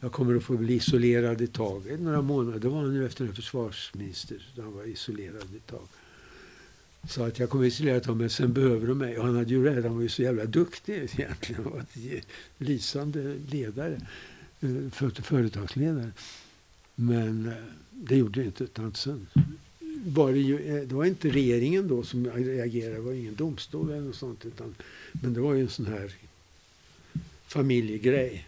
[0.00, 2.00] Jag kommer att få bli isolerad ett tag.
[2.00, 2.58] Några månader.
[2.58, 4.48] Det var han nu efter en försvarsminister.
[4.56, 5.88] Han var isolerad ett tag.
[7.08, 9.18] Så att jag kommer isolera dem, men sen behöver de mig.
[9.18, 11.64] Och han hade ju redan, han var ju så jävla duktig egentligen.
[11.64, 12.20] Han var en
[12.58, 14.00] lysande ledare,
[14.60, 16.10] eh, för, företagsledare.
[16.94, 17.52] Men eh,
[17.90, 18.64] det gjorde det inte.
[18.64, 19.26] Utan sen
[20.06, 22.94] var det, ju, eh, det var inte regeringen då som reagerade.
[22.94, 24.46] Det var ingen domstol eller något sånt.
[24.46, 24.74] Utan,
[25.12, 26.14] men det var ju en sån här
[27.46, 28.46] familjegrej.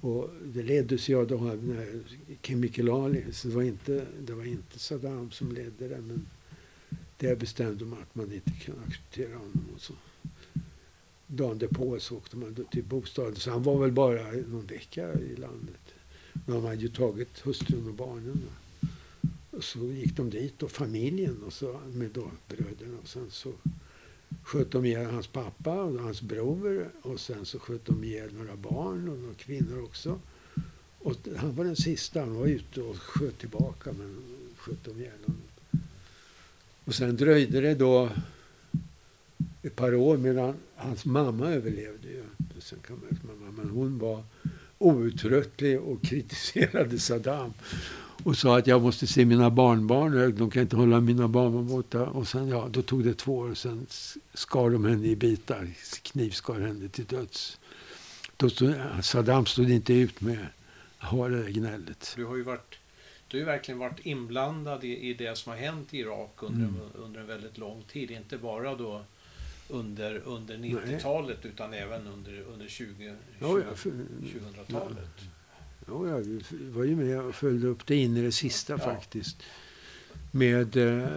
[0.00, 2.00] Och det leddes ju av den här
[2.40, 2.68] Kim
[3.32, 6.00] Så det var, inte, det var inte Saddam som ledde det.
[6.00, 6.26] Men
[7.16, 9.66] där bestämde man att man inte kunde acceptera honom.
[9.74, 9.92] Och så.
[11.26, 13.36] Dagen därpå så åkte man till bostaden.
[13.36, 15.94] Så han var väl bara någon vecka i landet.
[16.32, 18.42] Men de hade ju tagit hustrun och barnen.
[19.50, 22.98] Och så gick de dit och familjen och så med då bröderna.
[23.02, 23.52] Och sen så
[24.42, 26.90] sköt de ihjäl hans pappa och hans bror.
[27.02, 30.20] Och sen så sköt de ihjäl några barn och några kvinnor också.
[30.98, 32.20] Och han var den sista.
[32.20, 34.22] Han var ute och sköt tillbaka men
[34.56, 35.42] sköt de ihjäl honom.
[36.84, 38.10] Och sen dröjde det då
[39.62, 42.08] ett par år medan hans mamma överlevde.
[42.08, 42.24] Ju.
[42.58, 44.24] Sen kan man, men hon var
[44.78, 47.52] outtröttlig och kritiserade Saddam.
[48.24, 50.36] Och sa att jag måste se mina barnbarn.
[50.36, 52.02] De kan inte hålla mina barnbarn borta.
[52.02, 53.54] Och sen, ja, då tog det två år.
[53.54, 53.86] Sen
[54.34, 55.68] skar de henne i bitar.
[56.02, 57.58] Knivskar henne till döds.
[58.36, 60.46] Då stod, Saddam stod inte ut med
[60.98, 62.12] att ha det där gnället.
[62.16, 62.78] Du har ju varit
[63.28, 66.80] du har verkligen varit inblandad i, i det som har hänt i Irak under, mm.
[66.94, 68.10] under en väldigt lång tid.
[68.10, 69.04] Inte bara då
[69.68, 74.98] under, under 90-talet utan även under, under 20, 20, 2000-talet.
[75.16, 75.24] Ja,
[75.86, 76.42] jag
[76.74, 78.78] var ju med och följde upp det in i det sista ja.
[78.78, 79.42] faktiskt.
[80.30, 81.08] Med, eh,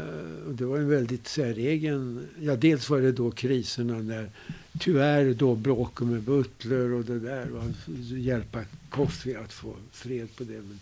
[0.49, 2.27] det var en väldigt säregen...
[2.39, 4.31] Ja, dels var det då kriserna när
[4.79, 7.45] tyvärr då bråken med Butler och det där.
[7.45, 7.73] Var,
[8.17, 10.53] hjälpa Kofi att få fred på det.
[10.53, 10.79] Men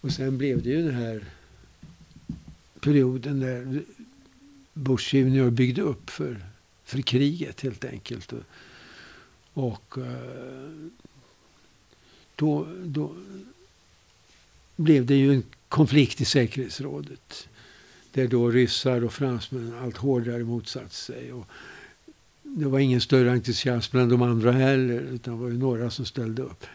[0.00, 1.24] och sen blev det ju den här
[2.80, 3.82] perioden där
[4.72, 6.40] Bush junior byggde upp för,
[6.84, 8.32] för kriget helt enkelt.
[8.32, 8.44] Och,
[9.54, 10.70] och eh,
[12.40, 13.14] då, då
[14.76, 17.48] blev det ju en konflikt i säkerhetsrådet.
[18.12, 21.32] Där då ryssar och fransmän allt hårdare motsatte sig.
[21.32, 21.46] Och
[22.42, 25.00] det var ingen större entusiasm bland de andra heller.
[25.00, 26.66] Utan det var ju några som ställde upp.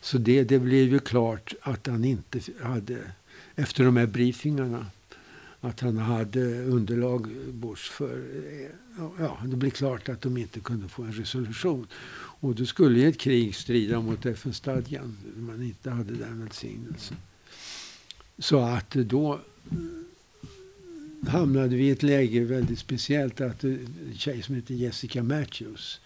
[0.00, 2.98] Så det, det blev ju klart att han inte hade,
[3.54, 4.86] efter de här briefingarna,
[5.60, 8.24] att han hade underlag Bush för...
[9.18, 11.86] Ja, det blev klart att de inte kunde få en resolution.
[12.40, 17.16] Och då skulle ju ett krig strida mot FN-stadgan, man inte hade den välsignelsen.
[18.38, 24.42] Så att då eh, hamnade vi i ett läge väldigt speciellt att eh, en tjej
[24.42, 26.00] som heter Jessica Matthews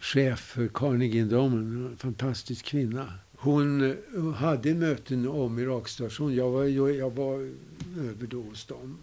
[0.00, 3.12] chef för Carnegie-domen, en fantastisk kvinna.
[3.36, 6.34] Hon eh, hade möten om Irakstationen.
[6.34, 7.34] Jag var, jag, jag var
[7.98, 8.98] över då hos dem.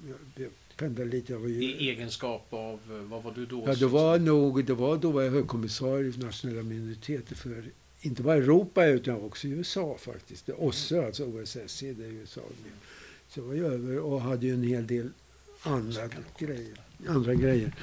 [0.77, 1.33] Jag pendlade lite.
[1.33, 3.63] Jag var ju, I egenskap av, eh, vad var du då?
[3.67, 7.63] Ja, det var nog, det var då var jag högkommissarie för nationella minoriteter för
[8.01, 10.49] inte bara Europa utan också USA faktiskt.
[10.49, 12.41] OSSE, alltså OSSE, det är USA.
[13.27, 15.09] Så jag var ju över och hade ju en hel del
[15.61, 16.01] andra
[16.39, 16.81] grejer.
[17.07, 17.75] Andra grejer.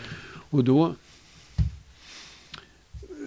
[0.51, 0.95] Och då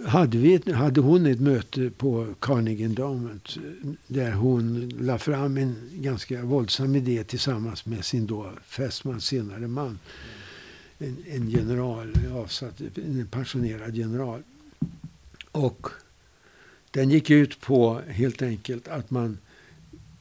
[0.04, 3.58] hade, vi, hade hon ett möte på Carnegie Endowment
[4.06, 9.98] där hon la fram en ganska våldsam idé tillsammans med sin då fästman, senare man.
[10.98, 14.42] En, en general, avsatt, en pensionerad general.
[15.52, 15.86] Och
[16.90, 19.38] den gick ut på helt enkelt att man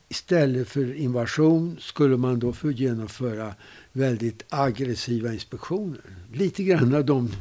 [0.09, 3.55] istället för invasion skulle man då få genomföra
[3.95, 6.01] väldigt aggressiva inspektioner.
[6.33, 7.31] Lite grann av de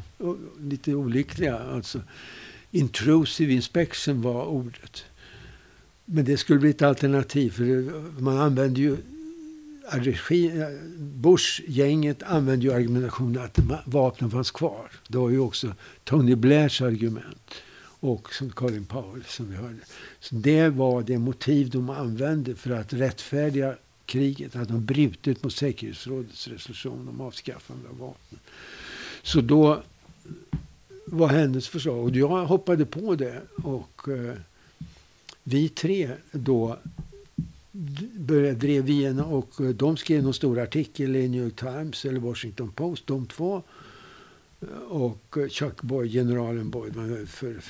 [0.61, 1.59] lite olyckliga.
[1.59, 2.01] Alltså,
[2.71, 5.05] intrusive inspection var ordet.
[6.05, 7.51] men det skulle bli ett alternativ.
[7.51, 8.97] För man använde ju
[10.99, 14.91] Bush-gänget använde ju argumentationen att vapnen fanns kvar.
[15.09, 17.55] Det var ju också Tony Blairs argument.
[18.01, 19.79] Och som Colin Powell som vi hörde.
[20.21, 24.57] Så det var det motiv de använde för att rättfärdiga kriget.
[24.57, 28.39] Att de brutit mot säkerhetsrådets resolution om avskaffande av vapen.
[29.23, 29.83] Så då
[31.07, 32.05] var hennes förslag.
[32.05, 33.43] Och jag hoppade på det.
[33.57, 34.35] Och eh,
[35.43, 36.79] vi tre då
[38.13, 42.21] började drev igenom och eh, de skrev någon stor artikel i New York Times eller
[42.21, 43.63] Washington Post, de två.
[44.89, 47.61] Och eh, Chuck Boyd, generalen Boyd, var för.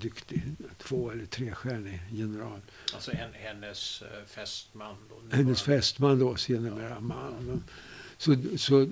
[0.00, 0.42] Duktig.
[0.78, 2.60] Två eller trestjärnig general.
[2.94, 5.36] Alltså en, hennes eh, fästman då?
[5.36, 7.62] Hennes fästman då, sedermera man.
[8.18, 8.88] Så, så,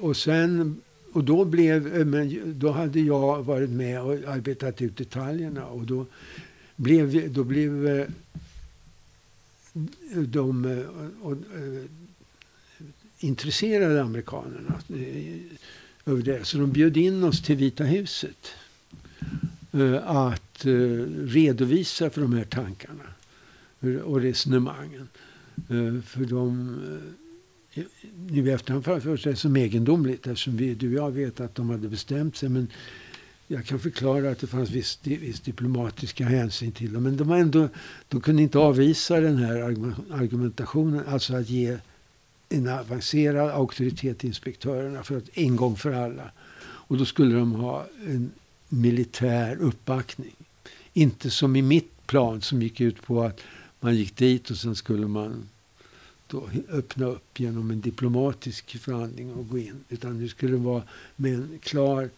[0.00, 0.80] och sen
[1.12, 5.66] och då, blev, men då hade jag varit med och arbetat ut detaljerna.
[5.66, 6.06] Och då
[6.76, 8.06] blev, då blev
[10.12, 10.64] de
[11.22, 11.36] och, och,
[13.18, 14.80] intresserade amerikanerna
[16.06, 16.44] över det.
[16.44, 18.52] Så de bjöd in oss till Vita huset
[20.02, 20.70] att Eh,
[21.26, 23.04] redovisa för de här tankarna
[24.04, 25.08] och resonemangen.
[25.56, 26.74] Eh, för de
[27.74, 27.82] eh,
[28.28, 31.70] nu i efterhand framförs det som egendomligt eftersom vi, du och jag vet att de
[31.70, 32.48] hade bestämt sig.
[32.48, 32.68] Men
[33.46, 37.02] jag kan förklara att det fanns viss, viss diplomatiska hänsyn till dem.
[37.02, 37.68] Men de, var ändå,
[38.08, 39.62] de kunde inte avvisa den här
[40.10, 41.02] argumentationen.
[41.08, 41.78] Alltså att ge
[42.48, 46.30] en avancerad auktoritet till inspektörerna för att en gång för alla.
[46.58, 48.30] Och då skulle de ha en
[48.68, 50.34] militär uppbackning.
[50.96, 53.40] Inte som i mitt plan som gick ut på att
[53.80, 55.48] man gick dit och sen skulle man
[56.26, 59.84] då öppna upp genom en diplomatisk förhandling och gå in.
[59.88, 60.82] Utan det skulle vara
[61.16, 62.10] med en klar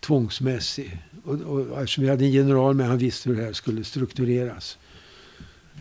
[0.00, 0.98] tvångsmässig.
[1.24, 4.78] Och, och eftersom vi hade en general med, han visste hur det här skulle struktureras.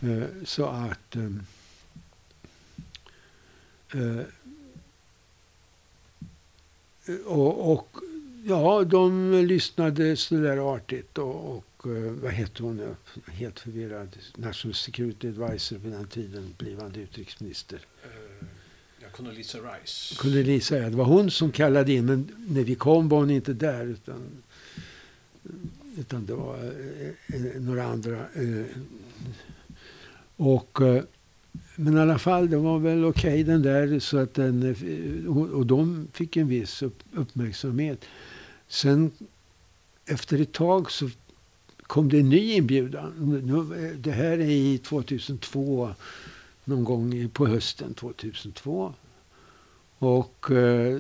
[0.02, 1.16] Eh, så att...
[1.16, 1.32] Eh,
[4.02, 4.26] eh,
[7.26, 7.98] och, och,
[8.46, 11.18] ja, de lyssnade sådär artigt.
[11.18, 12.96] Och, och eh, vad hette hon nu?
[13.28, 14.18] Helt förvirrad.
[14.36, 17.80] National Security Advisor vid den tiden, blivande utrikesminister.
[19.12, 20.16] Condoleezza Rice.
[20.16, 20.90] Condoleezza, ja.
[20.90, 22.06] Det var hon som kallade in.
[22.06, 23.86] Men när vi kom var hon inte där.
[23.86, 24.22] Utan,
[25.98, 28.18] utan det var eh, eh några andra.
[28.34, 28.66] Eh,
[30.36, 31.04] och, eh,
[31.76, 34.00] men i alla fall, det var väl okej okay, den där.
[34.00, 38.06] Så att den, eh, och de fick en viss upp, uppmärksamhet.
[38.68, 39.12] Sen
[40.06, 41.10] efter ett tag så
[41.92, 43.98] kom det en ny inbjudan.
[43.98, 45.94] Det här är i 2002
[46.64, 48.94] någon gång på hösten 2002.
[49.98, 51.00] Och eh,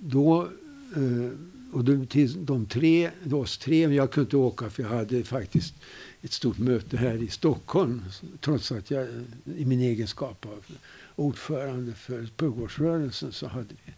[0.00, 0.42] då...
[0.96, 1.30] Eh,
[1.72, 5.24] och de, till de tre, oss tre, men jag kunde inte åka för jag hade
[5.24, 5.74] faktiskt
[6.22, 8.02] ett stort möte här i Stockholm.
[8.40, 9.08] Trots att jag
[9.56, 10.64] i min egenskap av
[11.16, 13.92] ordförande för Puggårdsrörelsen så hade vi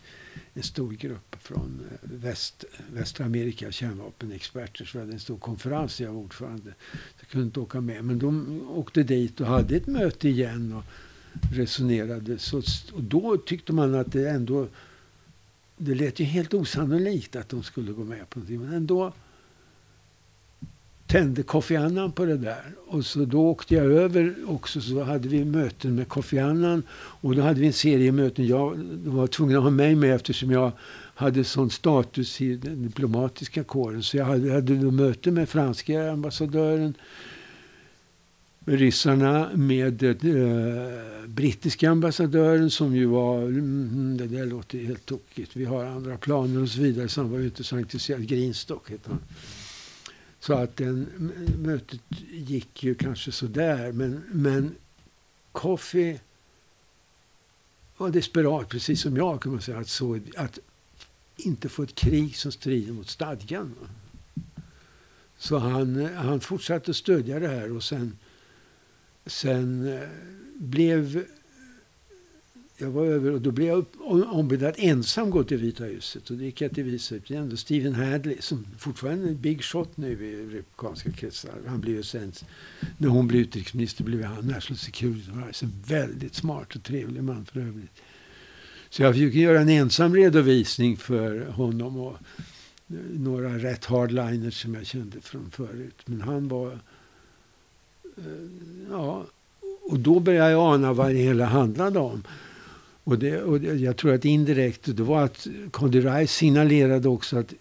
[0.56, 4.84] en stor grupp från eh, väst, västra Amerika, kärnvapenexperter.
[4.84, 6.74] Så vi hade en stor konferens, jag var ordförande.
[6.92, 8.04] Så jag kunde inte åka med.
[8.04, 10.72] Men de åkte dit och hade ett möte igen.
[10.72, 10.84] Och,
[11.52, 12.38] resonerade.
[12.38, 14.68] Så, och då tyckte man att det ändå...
[15.78, 18.60] Det lät ju helt osannolikt att de skulle gå med på någonting.
[18.60, 19.12] Men ändå
[21.06, 22.64] tände Kofi Annan på det där.
[22.86, 24.80] Och så då åkte jag över också.
[24.80, 26.82] Så hade vi möten med Kofi Annan.
[26.96, 28.46] Och då hade vi en serie möten.
[28.46, 30.72] Jag var tvungen att ha mig med eftersom jag
[31.14, 34.02] hade sån status i den diplomatiska kåren.
[34.02, 36.94] Så jag hade, hade möte med franska ambassadören
[38.66, 45.06] med ryssarna, med eh, brittiska ambassadören som ju var, mm, mm det där låter helt
[45.06, 47.08] tokigt, vi har andra planer och så vidare.
[47.08, 48.26] Så han var ju inte så intresserad.
[48.26, 49.18] Greenstock hette han.
[50.46, 53.92] Så att den, mötet gick ju kanske sådär.
[53.92, 54.74] Men, men
[55.52, 56.20] Coffee
[57.96, 60.58] var desperat, precis som jag kan man säga, att, så, att
[61.36, 63.74] inte få ett krig som strider mot stadgan.
[65.38, 68.18] Så han, han fortsatte att stödja det här och sen
[69.26, 70.08] Sen eh,
[70.54, 71.24] blev
[72.78, 73.84] jag var över och då blev jag
[74.32, 76.30] ombedd att ensam gå till Vita huset.
[76.30, 77.58] Och då gick jag till Vita huset.
[77.58, 81.52] Stephen Hadley, som fortfarande är en big shot nu i republikanska kretsar.
[81.66, 82.32] Han blev sen,
[82.98, 85.66] när hon blev utrikesminister blev han National Security Advisor.
[85.66, 88.02] En väldigt smart och trevlig man för övrigt.
[88.90, 92.16] Så jag fick göra en ensam redovisning för honom och
[92.88, 96.02] eh, några rätt hardliners som jag kände från förut.
[96.04, 96.72] Men han var
[98.16, 98.24] eh,
[98.90, 99.26] ja,
[99.82, 102.22] och då började jag ana vad det hela handlade om.
[103.06, 107.38] Och, det, och det, jag tror att indirekt, det var att Condy Rice signalerade också
[107.38, 107.52] att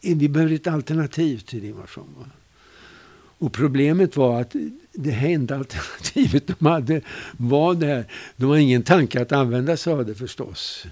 [0.00, 2.32] eh, vi behöver ett alternativ till invasion.
[3.38, 4.56] Och problemet var att
[4.92, 7.00] det enda alternativet de hade
[7.36, 8.04] var det här.
[8.36, 10.86] De har ingen tanke att använda sig av det förstås.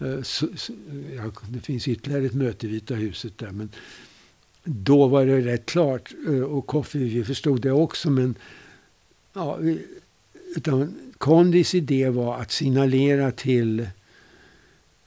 [0.00, 0.72] Eh, så, så,
[1.16, 3.50] ja, det finns ytterligare ett möte i Vita huset där.
[3.50, 3.68] Men
[4.64, 6.14] då var det rätt klart.
[6.26, 8.10] Eh, och Koffe vi förstod det också.
[8.10, 8.34] Men
[9.32, 9.58] ja,
[10.56, 13.88] utan Kondis idé var att signalera till,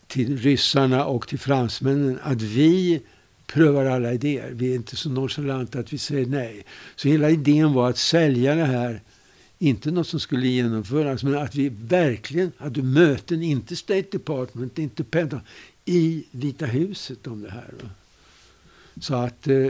[0.08, 3.02] till ryssarna och till fransmännen att vi
[3.48, 4.52] prövar alla idéer.
[4.54, 6.66] Vi är inte så nonchalanta att vi säger nej.
[6.96, 9.02] Så hela idén var att sälja det här,
[9.60, 15.04] inte något som skulle genomföras, men att vi verkligen hade möten, inte State Department, inte
[15.04, 15.46] Pentagon,
[15.86, 17.74] i Vita huset om det här.
[19.02, 19.68] Så att eh,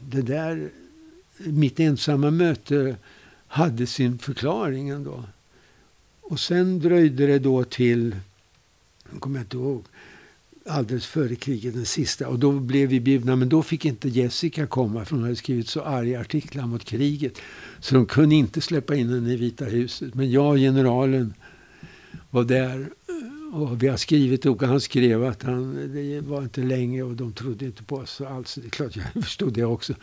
[0.00, 0.70] det där,
[1.38, 2.96] mitt ensamma möte
[3.56, 5.24] hade sin förklaring ändå.
[6.20, 8.16] Och sen dröjde det då till,
[9.12, 9.84] jag kommer inte ihåg,
[10.66, 12.28] alldeles före kriget, den sista.
[12.28, 15.68] Och då blev vi bjudna, men då fick inte Jessica komma för hon hade skrivit
[15.68, 17.38] så arga artiklar mot kriget.
[17.80, 20.14] Så de kunde inte släppa in henne i Vita huset.
[20.14, 21.34] Men jag och generalen
[22.30, 22.88] var där
[23.52, 27.32] och vi har skrivit och han skrev att han, det var inte länge och de
[27.32, 28.54] trodde inte på oss alls.
[28.54, 29.94] Det är klart jag förstod det också.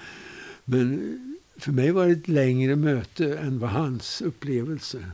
[0.65, 1.32] Men
[1.63, 5.05] för mig var det ett längre möte än vad hans upplevelse.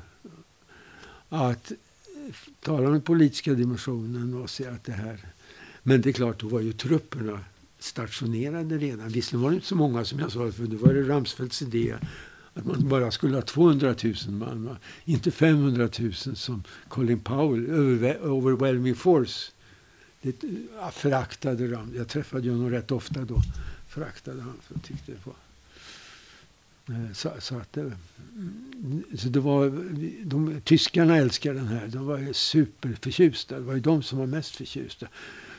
[1.29, 1.71] Att
[2.59, 5.25] tala om den politiska dimensionen och se att det här
[5.83, 7.39] men det är klart, då var ju trupperna
[7.79, 9.09] stationerade redan.
[9.09, 11.95] Visserligen var det inte så många som jag sa, för det var det Ramsfeldts idé
[12.53, 17.69] att man bara skulle ha 200 000 man, inte 500 000 som Colin Powell,
[18.21, 19.51] overwhelming force.
[20.21, 21.93] Det eh, föraktade Ram.
[21.95, 23.41] Jag träffade honom rätt ofta då.
[23.87, 25.35] Föraktade han, för tyckte det var...
[26.89, 27.91] Eh, så, så, att det,
[29.17, 29.69] så det var,
[30.23, 31.87] de, tyskarna älskade den här.
[31.87, 33.55] De var superförtjusta.
[33.55, 35.07] Det var ju de som var mest förtjusta.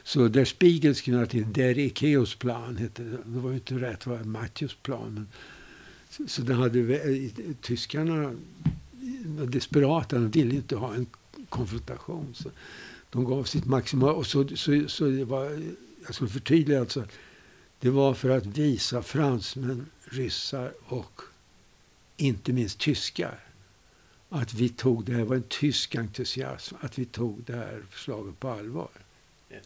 [0.02, 2.76] Så Der Spiegel skrev till Der Ikeos plan.
[2.76, 3.18] Hette det.
[3.24, 5.14] det var ju inte rätt, det var Matthews plan.
[5.14, 5.28] Men,
[6.10, 8.34] så, så det hade, eh, tyskarna
[9.24, 11.06] var desperata, de ville inte ha en
[11.48, 12.34] konfrontation.
[12.34, 12.50] Så
[13.10, 14.12] de gav sitt maximala.
[14.12, 15.62] Och så, så, så det var,
[16.06, 17.04] jag skulle förtydliga alltså.
[17.80, 21.20] Det var för att visa fransmän, ryssar och
[22.16, 23.38] inte minst tyskar
[24.28, 28.40] att vi tog det här var en tysk entusiasm, att vi tog det här förslaget
[28.40, 28.90] på allvar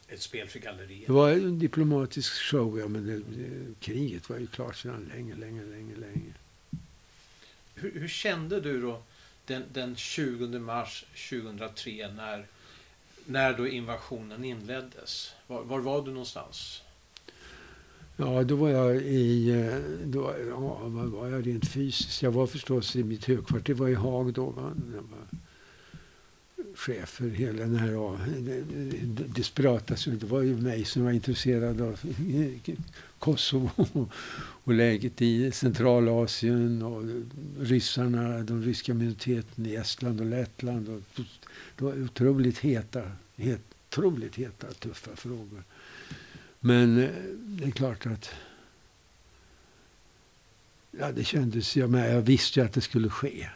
[0.09, 1.07] ett spel för galleriet.
[1.07, 3.23] Det var en diplomatisk show, ja, men det,
[3.81, 6.33] kriget var ju klart sedan länge, länge, länge, länge.
[7.75, 9.03] Hur, hur kände du då
[9.47, 12.47] den, den 20 mars 2003 när,
[13.25, 15.35] när då invasionen inleddes?
[15.47, 16.83] Var, var var du någonstans?
[18.17, 19.51] Ja, då var jag i...
[19.51, 22.23] Eh, då, ja, vad var jag rent fysiskt?
[22.23, 24.51] Jag var förstås i mitt högkvarter, var i Haag då.
[24.51, 24.73] Va?
[24.95, 25.41] Jag var,
[26.75, 28.19] chef för hela den här ja,
[29.35, 29.95] desperata...
[30.07, 32.01] Det var ju mig som var intresserad av
[33.19, 34.09] Kosovo
[34.65, 37.03] och läget i Centralasien och
[37.61, 40.89] ryssarna, den ryska minoriteten i Estland och Lettland.
[40.89, 41.25] Och
[41.77, 43.03] det var otroligt heta,
[43.37, 45.63] het, otroligt heta, tuffa frågor.
[46.67, 48.31] Men eh, det är klart att
[50.91, 53.49] ja, det kändes, jag, med, jag visste ju att det skulle ske.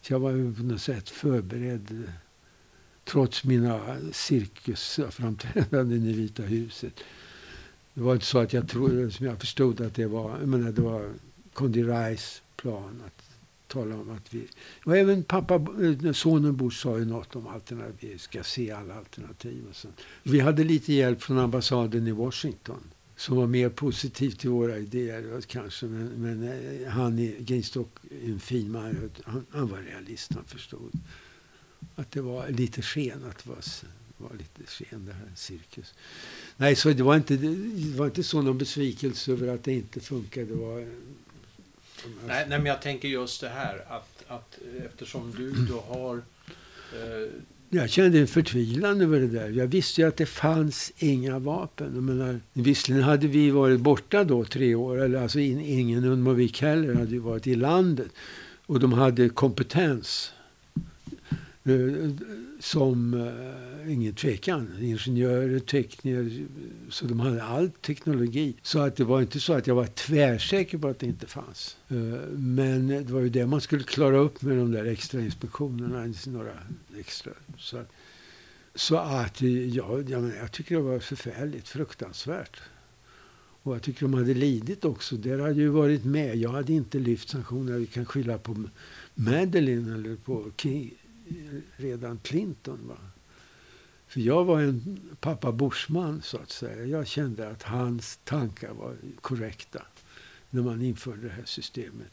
[0.00, 2.12] Så jag var på något sätt förberedd eh,
[3.04, 7.00] trots mina cirkusframträdanden i Vita huset.
[7.94, 10.72] Det var inte så att jag trodde, som jag förstod att det var, jag menar,
[10.72, 11.10] det var
[11.52, 13.31] Condi Rice plan att
[13.72, 14.48] tala om att vi...
[14.84, 18.94] Och även pappa, eh, sonen Bush sa ju något om alternativ, vi ska se alla
[18.94, 19.64] alternativ.
[19.70, 20.00] Och sånt.
[20.22, 22.80] Vi hade lite hjälp från ambassaden i Washington
[23.16, 25.86] som var mer positiv till våra idéer kanske.
[25.86, 27.88] Men, men eh, han i Greenstock,
[28.24, 30.32] en fin man, han, han, var realist.
[30.34, 30.90] Han förstod
[31.94, 33.58] att det var lite sken, att det var,
[34.16, 35.94] var lite sken det här, cirkus.
[36.56, 40.00] Nej, så det var inte, det var inte så någon besvikelse över att det inte
[40.00, 40.46] funkade.
[40.46, 40.86] Det var,
[42.26, 47.30] nej, nej, men jag tänker just det här att, att eftersom du då har eh,
[47.74, 49.48] jag kände en förtvivlan över det där.
[49.48, 51.92] Jag visste ju att det fanns inga vapen.
[51.94, 55.00] Jag menar, visserligen hade vi varit borta då tre år.
[55.00, 58.08] Eller alltså ingen Unmovik heller hade ju varit i landet.
[58.66, 60.32] Och de hade kompetens.
[61.64, 62.10] Eh,
[62.60, 66.46] som, eh, ingen tvekan, ingenjörer, tekniker.
[66.88, 68.54] Så de hade all teknologi.
[68.62, 71.76] Så att det var inte så att jag var tvärsäker på att det inte fanns.
[71.88, 71.96] Eh,
[72.30, 76.14] men det var ju det man skulle klara upp med de där extra inspektionerna.
[76.26, 76.52] Några
[76.98, 77.32] extra.
[77.58, 77.92] Så att,
[78.74, 82.60] så att ja, jag, jag tycker det var förfärligt, fruktansvärt.
[83.64, 85.16] Och jag tycker de hade lidit också.
[85.16, 86.36] Det hade ju varit med.
[86.36, 87.78] Jag hade inte lyft sanktioner.
[87.78, 88.64] Vi kan skylla på
[89.14, 90.94] Madeleine eller på King,
[91.76, 92.78] redan Clinton.
[92.88, 92.96] Va?
[94.06, 96.86] För jag var en pappa Bushman så att säga.
[96.86, 99.82] Jag kände att hans tankar var korrekta.
[100.50, 102.12] när man införde det här systemet.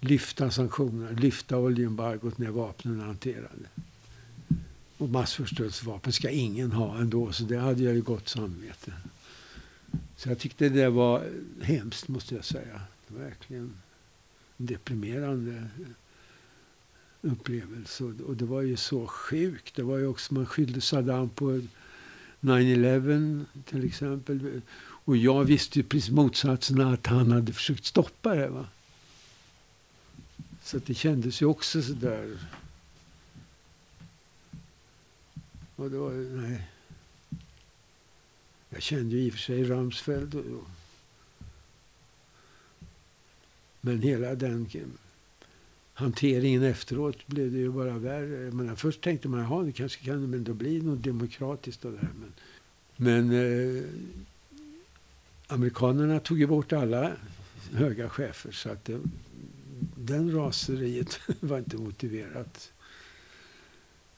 [0.00, 3.68] Lyfta sanktionerna, lyfta oljeembargot när vapnen är hanterade.
[4.98, 8.92] Och massförstörelsevapen ska ingen ha ändå, så det hade jag ju gott samvete.
[10.16, 11.30] Så jag tyckte det var
[11.62, 12.80] hemskt, måste jag säga.
[13.06, 13.72] Verkligen
[14.56, 15.68] deprimerande
[17.22, 18.04] upplevelse.
[18.04, 19.76] Och det var ju så sjukt.
[19.76, 21.60] Det var ju också, man skyllde Saddam på
[22.40, 24.60] 9-11 till exempel.
[25.04, 28.48] Och jag visste ju precis motsatsen, att han hade försökt stoppa det.
[28.48, 28.66] Va?
[30.62, 32.38] Så det kändes ju också sådär...
[35.76, 36.68] Och då, nej.
[38.68, 40.34] Jag kände ju i och för sig Ramsfeld.
[40.34, 40.68] Och,
[43.80, 44.66] men hela den
[45.94, 48.44] hanteringen efteråt blev det ju bara värre.
[48.44, 51.92] Jag menar, först tänkte man att det kanske kan men då blir något demokratiskt av
[51.92, 52.12] det här.
[52.14, 52.32] Men,
[52.96, 53.84] men eh,
[55.46, 57.12] amerikanerna tog ju bort alla
[57.72, 59.00] höga chefer så att det,
[59.96, 62.72] den raseriet var inte motiverat.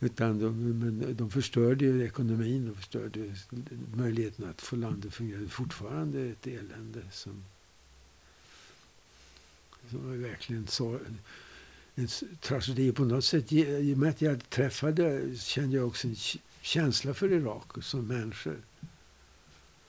[0.00, 3.34] Utan de, men de förstörde ju ekonomin och förstörde
[3.94, 5.48] möjligheten att få landet att fungera.
[5.48, 7.44] Fortfarande ett elände som,
[9.90, 11.20] som var verkligen sorgligt
[11.94, 12.08] en
[12.40, 13.52] tragedi på något sätt.
[13.52, 16.16] I och med att jag träffade kände jag också en
[16.60, 18.58] känsla för Irak som människor.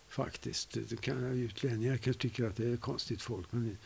[0.07, 0.77] Faktiskt.
[0.89, 3.47] Det kan, utlänningar kanske tycker att det är konstigt folk.
[3.51, 3.77] Men,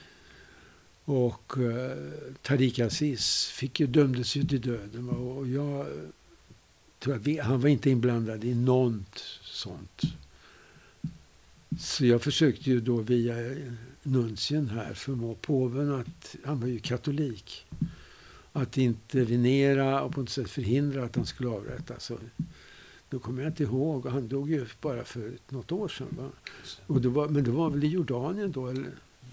[1.06, 2.12] och eh,
[2.42, 5.10] Tariq Aziz fick ju, dömdes ju till döden.
[5.10, 5.88] Och jag
[7.00, 10.02] tror att vi, han var inte inblandad i något sånt.
[11.80, 13.36] Så jag försökte ju då via
[14.04, 17.66] nuncien här förmå påven att, han var ju katolik,
[18.62, 22.12] att intervenera och på något sätt förhindra att han skulle avrättas.
[23.10, 24.08] Då kommer jag inte ihåg.
[24.08, 26.08] Han dog ju bara för något år sedan.
[26.18, 26.30] Va?
[26.88, 28.68] Och det var, men det var väl i Jordanien då?
[28.68, 28.92] Eller?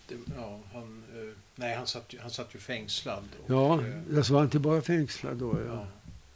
[0.08, 3.24] Det, ja, han, eh, nej, han satt, han satt ju fängslad.
[3.44, 5.58] Och, ja, eh, alltså var han inte bara fängslad då?
[5.66, 5.86] Ja.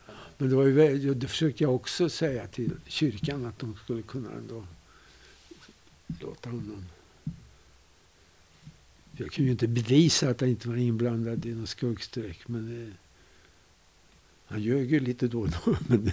[0.06, 0.12] ja.
[0.38, 4.30] Men det, var ju, det försökte jag också säga till kyrkan att de skulle kunna
[4.32, 4.64] ändå
[6.20, 6.84] låta honom...
[9.20, 12.48] Jag kunde ju inte bevisa att han inte var inblandad i någon skuggstreck.
[12.48, 12.92] Men det,
[14.46, 15.76] han ljög ju lite då och då.
[15.88, 16.04] Men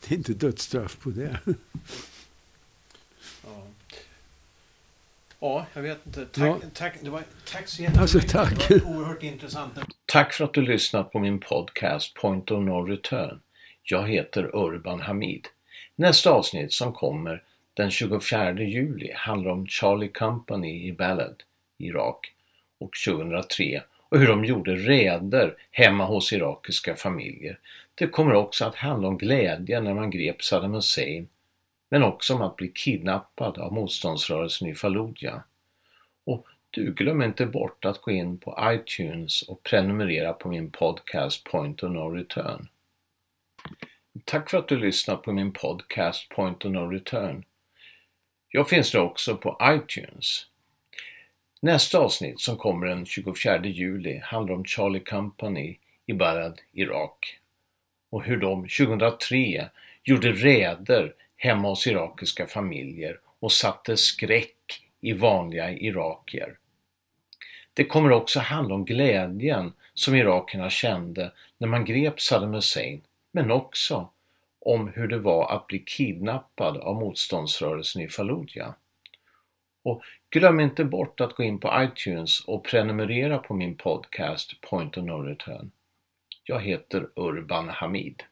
[0.00, 1.40] det är inte dödsstraff på det.
[3.44, 3.66] Ja.
[5.40, 6.26] Ja, jag vet inte.
[6.26, 6.68] Tack, Ja.
[6.74, 8.00] tack, det var, tack så jättemycket.
[8.02, 8.68] Alltså, tack.
[8.68, 9.72] Det var oerhört intressant.
[10.06, 13.40] Tack för att du lyssnat på min podcast Point of No Return.
[13.82, 15.46] Jag heter Urban Hamid.
[15.96, 17.42] Nästa avsnitt som kommer
[17.74, 21.42] den 24 juli handlar om Charlie Company i Balad,
[21.78, 22.32] Irak,
[22.78, 27.58] och 2003 och hur de gjorde räder hemma hos irakiska familjer.
[27.94, 31.28] Det kommer också att handla om glädjen när man grep Saddam Hussein,
[31.88, 35.40] men också om att bli kidnappad av motståndsrörelsen i Fallujah.
[36.24, 41.44] Och du glöm inte bort att gå in på iTunes och prenumerera på min podcast
[41.44, 42.68] Point of No Return.
[44.24, 47.44] Tack för att du lyssnat på min podcast Point of No Return.
[48.48, 50.46] Jag finns nu också på iTunes.
[51.66, 57.38] Nästa avsnitt som kommer den 24 juli handlar om Charlie Company i Barad, Irak
[58.10, 59.68] och hur de 2003
[60.04, 66.58] gjorde räder hemma hos irakiska familjer och satte skräck i vanliga irakier.
[67.74, 73.02] Det kommer också handla om glädjen som irakierna kände när man grep Saddam Hussein,
[73.32, 74.10] men också
[74.60, 78.74] om hur det var att bli kidnappad av motståndsrörelsen i Fallujah.
[79.86, 84.96] Och glöm inte bort att gå in på iTunes och prenumerera på min podcast Point
[84.96, 85.70] of No Return.
[86.44, 88.22] Jag heter Urban Hamid.